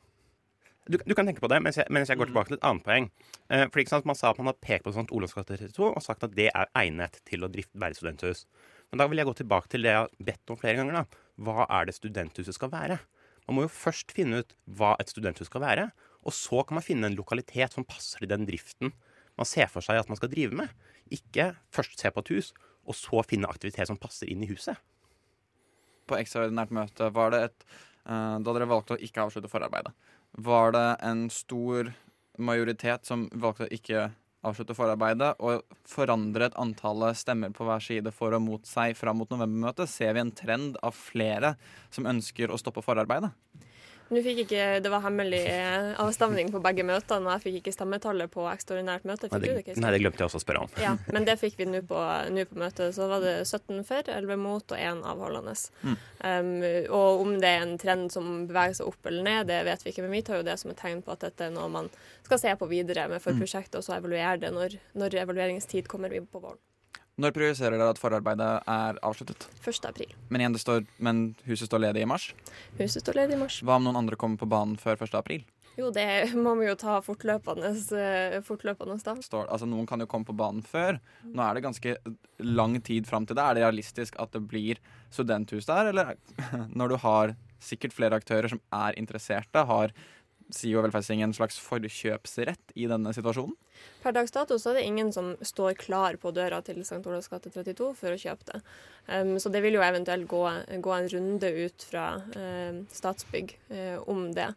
Du, 0.87 0.95
du 1.03 1.11
kan 1.17 1.27
tenke 1.27 1.43
på 1.43 1.49
det 1.51 1.57
mens 1.59 1.75
jeg, 1.81 1.91
mens 1.91 2.07
jeg, 2.07 2.15
går 2.15 2.29
tilbake 2.29 2.47
til 2.47 2.57
et 2.57 2.65
annet 2.67 2.85
poeng. 2.85 3.09
Eh, 3.51 3.65
for 3.67 3.81
ikke 3.81 3.91
sant, 3.91 4.05
Man 4.07 4.15
sa 4.15 4.31
at 4.31 4.37
man 4.39 4.53
har 4.53 4.59
pekt 4.63 4.85
på 4.85 4.93
St. 4.95 5.09
Olavs 5.11 5.35
gate 5.35 5.57
32 5.59 5.83
og 5.89 6.03
sagt 6.03 6.23
at 6.23 6.35
det 6.37 6.47
er 6.47 6.71
egnet 6.79 7.19
til 7.27 7.43
å 7.43 7.49
drifte 7.51 7.81
være 7.81 7.97
studenthus. 7.97 8.45
Men 8.87 9.01
da 9.01 9.07
vil 9.11 9.19
jeg 9.19 9.27
gå 9.27 9.35
tilbake 9.41 9.71
til 9.73 9.83
det 9.83 9.91
jeg 9.91 10.05
har 10.05 10.13
bedt 10.29 10.53
om 10.53 10.59
flere 10.59 10.79
ganger. 10.79 11.01
da. 11.01 11.23
Hva 11.43 11.67
er 11.67 11.89
det 11.89 11.97
studenthuset 11.97 12.55
skal 12.55 12.71
være? 12.71 13.01
Man 13.47 13.57
må 13.57 13.65
jo 13.65 13.73
først 13.73 14.15
finne 14.15 14.43
ut 14.43 14.55
hva 14.79 14.93
et 15.01 15.11
studenthus 15.11 15.51
skal 15.51 15.65
være. 15.65 15.89
Og 16.23 16.35
så 16.35 16.63
kan 16.67 16.79
man 16.79 16.87
finne 16.87 17.11
en 17.11 17.19
lokalitet 17.19 17.75
som 17.75 17.87
passer 17.87 18.23
til 18.23 18.31
den 18.31 18.47
driften 18.47 18.95
man 19.37 19.45
ser 19.45 19.69
for 19.69 19.85
seg 19.85 19.99
at 20.01 20.09
man 20.09 20.17
skal 20.17 20.31
drive 20.31 20.55
med. 20.57 20.71
Ikke 21.13 21.51
først 21.73 21.99
se 21.99 22.11
på 22.13 22.23
et 22.23 22.33
hus, 22.35 22.51
og 22.87 22.95
så 22.95 23.23
finne 23.27 23.49
aktivitet 23.49 23.89
som 23.89 23.99
passer 23.99 24.29
inn 24.31 24.43
i 24.45 24.49
huset. 24.51 24.77
På 26.07 26.17
ekstraordinært 26.19 26.71
møte, 26.75 27.09
var 27.15 27.33
det 27.33 27.41
et 27.49 27.65
uh, 28.07 28.37
Da 28.39 28.53
dere 28.53 28.69
valgte 28.69 28.95
å 28.95 29.01
ikke 29.03 29.25
avslutte 29.25 29.51
forarbeidet, 29.51 29.91
var 30.37 30.71
det 30.75 30.87
en 31.07 31.27
stor 31.33 31.91
majoritet 32.37 33.07
som 33.07 33.25
valgte 33.33 33.65
å 33.65 33.73
ikke 33.73 34.09
avslutte 34.45 34.75
forarbeidet 34.77 35.33
og 35.43 35.63
forandret 35.89 36.55
antallet 36.61 37.17
stemmer 37.17 37.51
på 37.55 37.65
hver 37.67 37.83
side 37.83 38.13
for 38.15 38.35
og 38.37 38.43
mot 38.45 38.69
seg 38.69 38.95
fram 38.97 39.19
mot 39.19 39.31
novembermøtet? 39.33 39.89
Ser 39.89 40.13
vi 40.15 40.23
en 40.23 40.33
trend 40.35 40.77
av 40.85 40.95
flere 40.95 41.55
som 41.89 42.07
ønsker 42.09 42.53
å 42.53 42.59
stoppe 42.61 42.85
forarbeidet? 42.85 43.33
Nå 44.07 44.21
fikk 44.23 44.43
ikke, 44.45 44.65
Det 44.83 44.91
var 44.91 45.03
hemmelig 45.03 45.41
eh, 45.51 45.89
avstemning 45.99 46.51
på 46.53 46.61
begge 46.63 46.85
møtene, 46.87 47.27
og 47.27 47.33
jeg 47.35 47.43
fikk 47.45 47.57
ikke 47.61 47.73
stemmetallet 47.75 48.31
på 48.31 48.45
ekstraordinært 48.51 49.07
møte. 49.09 49.29
Nei 49.33 49.41
det, 49.43 49.55
det, 49.65 49.75
nei, 49.83 49.91
det 49.95 50.01
glemte 50.03 50.23
jeg 50.23 50.29
også 50.29 50.41
å 50.41 50.45
spørre 50.45 50.63
om. 50.63 50.71
Ja, 50.81 50.95
Men 51.13 51.27
det 51.27 51.37
fikk 51.41 51.57
vi 51.59 51.67
nå 51.67 51.83
på, 51.87 51.99
på, 52.51 52.59
møtet. 52.61 52.95
Så 52.95 53.09
var 53.11 53.23
det 53.25 53.35
17 53.43 53.83
for, 53.87 54.11
11 54.17 54.39
mot 54.39 54.63
og 54.63 54.77
1 54.79 55.03
avholdende. 55.11 55.55
Mm. 55.83 55.97
Um, 56.23 56.53
og 56.95 57.25
om 57.25 57.35
det 57.41 57.51
er 57.51 57.65
en 57.65 57.77
trend 57.81 58.13
som 58.13 58.31
beveger 58.47 58.79
seg 58.79 58.91
opp 58.91 59.11
eller 59.11 59.27
ned, 59.27 59.51
det 59.51 59.59
vet 59.67 59.83
vi 59.83 59.93
ikke. 59.93 60.05
Men 60.07 60.15
vi 60.15 60.23
tar 60.27 60.41
jo 60.41 60.47
det 60.47 60.57
som 60.61 60.71
et 60.71 60.79
tegn 60.79 61.03
på 61.03 61.15
at 61.15 61.27
dette 61.27 61.49
er 61.49 61.53
noe 61.55 61.67
man 61.71 61.91
skal 62.27 62.41
se 62.41 62.55
på 62.59 62.69
videre 62.71 63.07
med 63.11 63.23
forprosjektet, 63.23 63.47
prosjektet, 63.47 63.79
og 63.79 63.85
så 63.85 63.97
evaluere 63.97 64.37
det 64.41 64.53
når, 64.53 64.79
når 64.97 65.21
evalueringstid 65.23 65.87
kommer 65.91 66.13
på 66.31 66.41
våren. 66.41 66.59
Når 67.17 67.33
prioriserer 67.33 67.79
dere 67.79 67.89
at 67.95 67.97
forarbeidet 67.97 68.47
er 68.69 68.97
avsluttet? 69.05 69.47
1. 69.63 69.85
april. 69.89 70.11
Men, 70.29 70.53
står, 70.61 70.83
men, 71.01 71.31
huset 71.49 71.65
står 71.65 71.81
ledig 71.87 72.03
i 72.05 72.09
mars? 72.09 72.27
Huset 72.77 73.01
står 73.01 73.17
ledig 73.23 73.33
i 73.33 73.39
mars. 73.41 73.57
Hva 73.65 73.79
om 73.79 73.87
noen 73.87 73.97
andre 74.03 74.19
kommer 74.21 74.37
på 74.37 74.49
banen 74.49 74.75
før 74.77 75.01
1. 75.01 75.15
april? 75.17 75.41
Jo, 75.77 75.89
det 75.93 76.05
må 76.37 76.53
vi 76.57 76.67
jo 76.67 76.75
ta 76.77 76.99
fortløpende, 77.05 77.71
eh, 77.97 78.37
fortløpende 78.45 78.99
da. 79.01 79.15
Står, 79.25 79.49
altså, 79.49 79.65
noen 79.69 79.89
kan 79.89 80.01
jo 80.01 80.07
komme 80.09 80.29
på 80.29 80.37
banen 80.37 80.61
før. 80.65 80.99
Nå 81.25 81.41
er 81.41 81.57
det 81.57 81.65
ganske 81.65 81.95
lang 82.45 82.77
tid 82.85 83.09
fram 83.09 83.25
til 83.25 83.37
det. 83.37 83.45
Er 83.45 83.57
det 83.57 83.65
realistisk 83.65 84.17
at 84.21 84.37
det 84.37 84.43
blir 84.49 84.81
studenthus 85.09 85.65
der, 85.69 85.89
eller 85.89 86.13
når 86.77 86.93
du 86.93 86.97
har 87.01 87.35
sikkert 87.57 87.97
flere 87.97 88.17
aktører 88.21 88.49
som 88.53 88.61
er 88.73 88.97
interesserte, 89.01 89.65
har 89.65 89.93
SIO 90.53 90.81
velferdsting 90.85 91.21
en 91.25 91.35
slags 91.35 91.57
forkjøpsrett 91.61 92.73
i 92.79 92.87
denne 92.89 93.13
situasjonen? 93.15 93.55
Per 94.01 94.15
dags 94.15 94.33
dato 94.33 94.57
så 94.57 94.71
er 94.71 94.79
det 94.79 94.87
ingen 94.87 95.11
som 95.13 95.33
står 95.45 95.77
klar 95.79 96.17
på 96.21 96.31
døra 96.35 96.61
til 96.65 96.81
St. 96.81 97.03
Olavs 97.03 97.29
gate 97.31 97.51
32 97.53 97.91
for 97.99 98.13
å 98.13 98.19
kjøpe 98.21 98.49
det. 98.51 98.61
Um, 99.11 99.35
så 99.41 99.51
det 99.53 99.61
vil 99.65 99.77
jo 99.77 99.85
eventuelt 99.85 100.27
gå, 100.31 100.43
gå 100.83 100.95
en 100.95 101.09
runde 101.13 101.53
ut 101.67 101.87
fra 101.91 102.09
uh, 102.33 102.83
Statsbygg 102.95 103.53
uh, 103.73 103.97
om 104.09 104.29
det. 104.35 104.49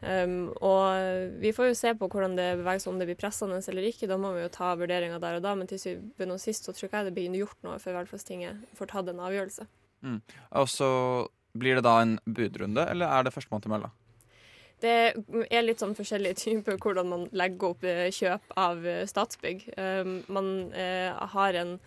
Um, 0.00 0.48
og 0.64 1.36
vi 1.42 1.52
får 1.52 1.70
jo 1.70 1.76
se 1.76 1.92
på 1.98 2.08
hvordan 2.08 2.36
det 2.38 2.54
beveger 2.62 2.80
seg, 2.80 2.92
om 2.94 3.00
det 3.00 3.08
blir 3.10 3.18
pressende 3.20 3.60
eller 3.60 3.90
ikke. 3.90 4.08
Da 4.10 4.20
må 4.20 4.32
vi 4.36 4.44
jo 4.44 4.54
ta 4.54 4.72
vurderinga 4.78 5.20
der 5.22 5.40
og 5.40 5.44
da, 5.44 5.56
men 5.58 5.68
til 5.70 5.82
syvende 5.82 6.38
og 6.38 6.42
sist 6.42 6.68
så 6.68 6.76
tror 6.76 6.88
jeg 6.88 7.10
det 7.10 7.16
blir 7.16 7.40
gjort 7.42 7.58
noe 7.66 7.80
før 7.82 8.00
Velferdstinget 8.00 8.64
får 8.78 8.94
tatt 8.94 9.12
en 9.12 9.24
avgjørelse. 9.26 9.68
Mm. 10.06 10.20
Og 10.62 10.70
så 10.72 10.90
blir 11.58 11.76
det 11.76 11.84
da 11.84 11.98
en 12.00 12.16
budrunde, 12.24 12.84
eller 12.88 13.10
er 13.10 13.26
det 13.26 13.34
førstemann 13.34 13.64
til 13.64 13.74
mølla? 13.74 13.90
Det 14.80 14.92
er 15.50 15.64
litt 15.64 15.82
sånn 15.82 15.96
forskjellige 15.98 16.40
typer 16.44 16.78
hvordan 16.80 17.10
man 17.10 17.26
legger 17.36 17.74
opp 17.74 17.86
eh, 17.88 18.06
kjøp 18.14 18.54
av 18.60 18.86
eh, 18.86 19.02
Statsbygg. 19.08 19.66
Um, 19.76 20.20
man 20.32 20.54
eh, 20.76 21.10
har 21.34 21.60
en 21.64 21.80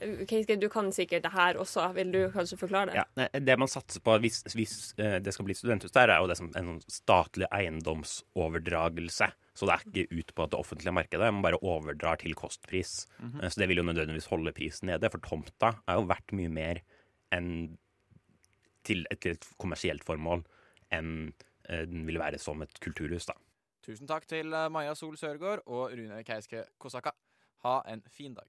du 0.00 0.68
kan 0.72 0.86
sikkert 0.96 1.26
det 1.26 1.30
her 1.34 1.58
også. 1.60 1.82
Vil 1.92 2.08
du 2.14 2.22
kanskje 2.32 2.56
forklare 2.56 2.88
det? 2.88 3.02
Ja, 3.02 3.26
det 3.36 3.56
man 3.60 3.68
satser 3.68 4.00
på 4.00 4.14
hvis, 4.24 4.38
hvis 4.56 4.94
det 4.96 5.34
skal 5.36 5.44
bli 5.44 5.52
studenthus 5.52 5.92
der, 5.92 6.08
er 6.08 6.22
jo 6.22 6.30
det 6.30 6.38
som 6.38 6.48
en 6.56 6.70
sånn 6.70 6.78
statlig 6.88 7.50
eiendomsoverdragelse. 7.52 9.28
Så 9.52 9.68
det 9.68 9.74
er 9.74 9.84
ikke 9.84 10.16
ut 10.22 10.32
på 10.38 10.46
det 10.48 10.56
offentlige 10.56 10.94
markedet, 10.96 11.28
man 11.28 11.44
bare 11.44 11.60
overdrar 11.60 12.16
til 12.22 12.32
kostpris. 12.32 13.04
Mm 13.18 13.28
-hmm. 13.28 13.48
Så 13.50 13.60
det 13.60 13.68
vil 13.68 13.76
jo 13.76 13.82
nødvendigvis 13.82 14.30
holde 14.32 14.52
prisen 14.56 14.86
nede, 14.86 15.10
for 15.10 15.18
tomta 15.18 15.74
er 15.86 15.94
jo 16.00 16.08
verdt 16.08 16.32
mye 16.32 16.48
mer 16.48 16.80
enn 17.30 17.76
til 18.82 19.06
et, 19.10 19.20
til 19.20 19.36
et 19.36 19.46
kommersielt 19.58 20.04
formål 20.04 20.44
enn 20.90 21.32
den 21.70 22.06
vil 22.06 22.18
være 22.18 22.38
som 22.38 22.62
et 22.62 22.80
kulturhus. 22.82 23.26
da. 23.30 23.36
Tusen 23.86 24.08
takk 24.08 24.26
til 24.28 24.52
eh, 24.52 24.68
Maja 24.72 24.94
Sol 24.94 25.16
Sørgaard 25.16 25.62
og 25.66 25.94
Rune 25.96 26.22
Keiske 26.24 26.64
Kosaka. 26.78 27.14
Ha 27.64 27.80
en 27.92 28.02
fin 28.12 28.34
dag. 28.34 28.46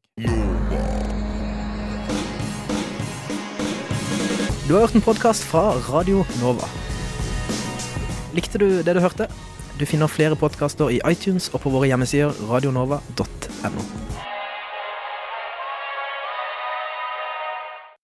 Du 4.68 4.76
har 4.76 4.86
hørt 4.86 4.96
en 4.96 5.02
podkast 5.02 5.44
fra 5.44 5.72
Radio 5.92 6.24
Nova. 6.42 6.68
Likte 8.36 8.60
du 8.60 8.68
det 8.84 8.96
du 8.96 9.02
hørte? 9.04 9.28
Du 9.80 9.86
finner 9.86 10.08
flere 10.08 10.36
podkaster 10.36 10.94
i 10.94 11.02
iTunes 11.12 11.50
og 11.54 11.64
på 11.66 11.74
våre 11.74 11.90
hjemmesider 11.92 12.32
radionova.no. 12.52 14.01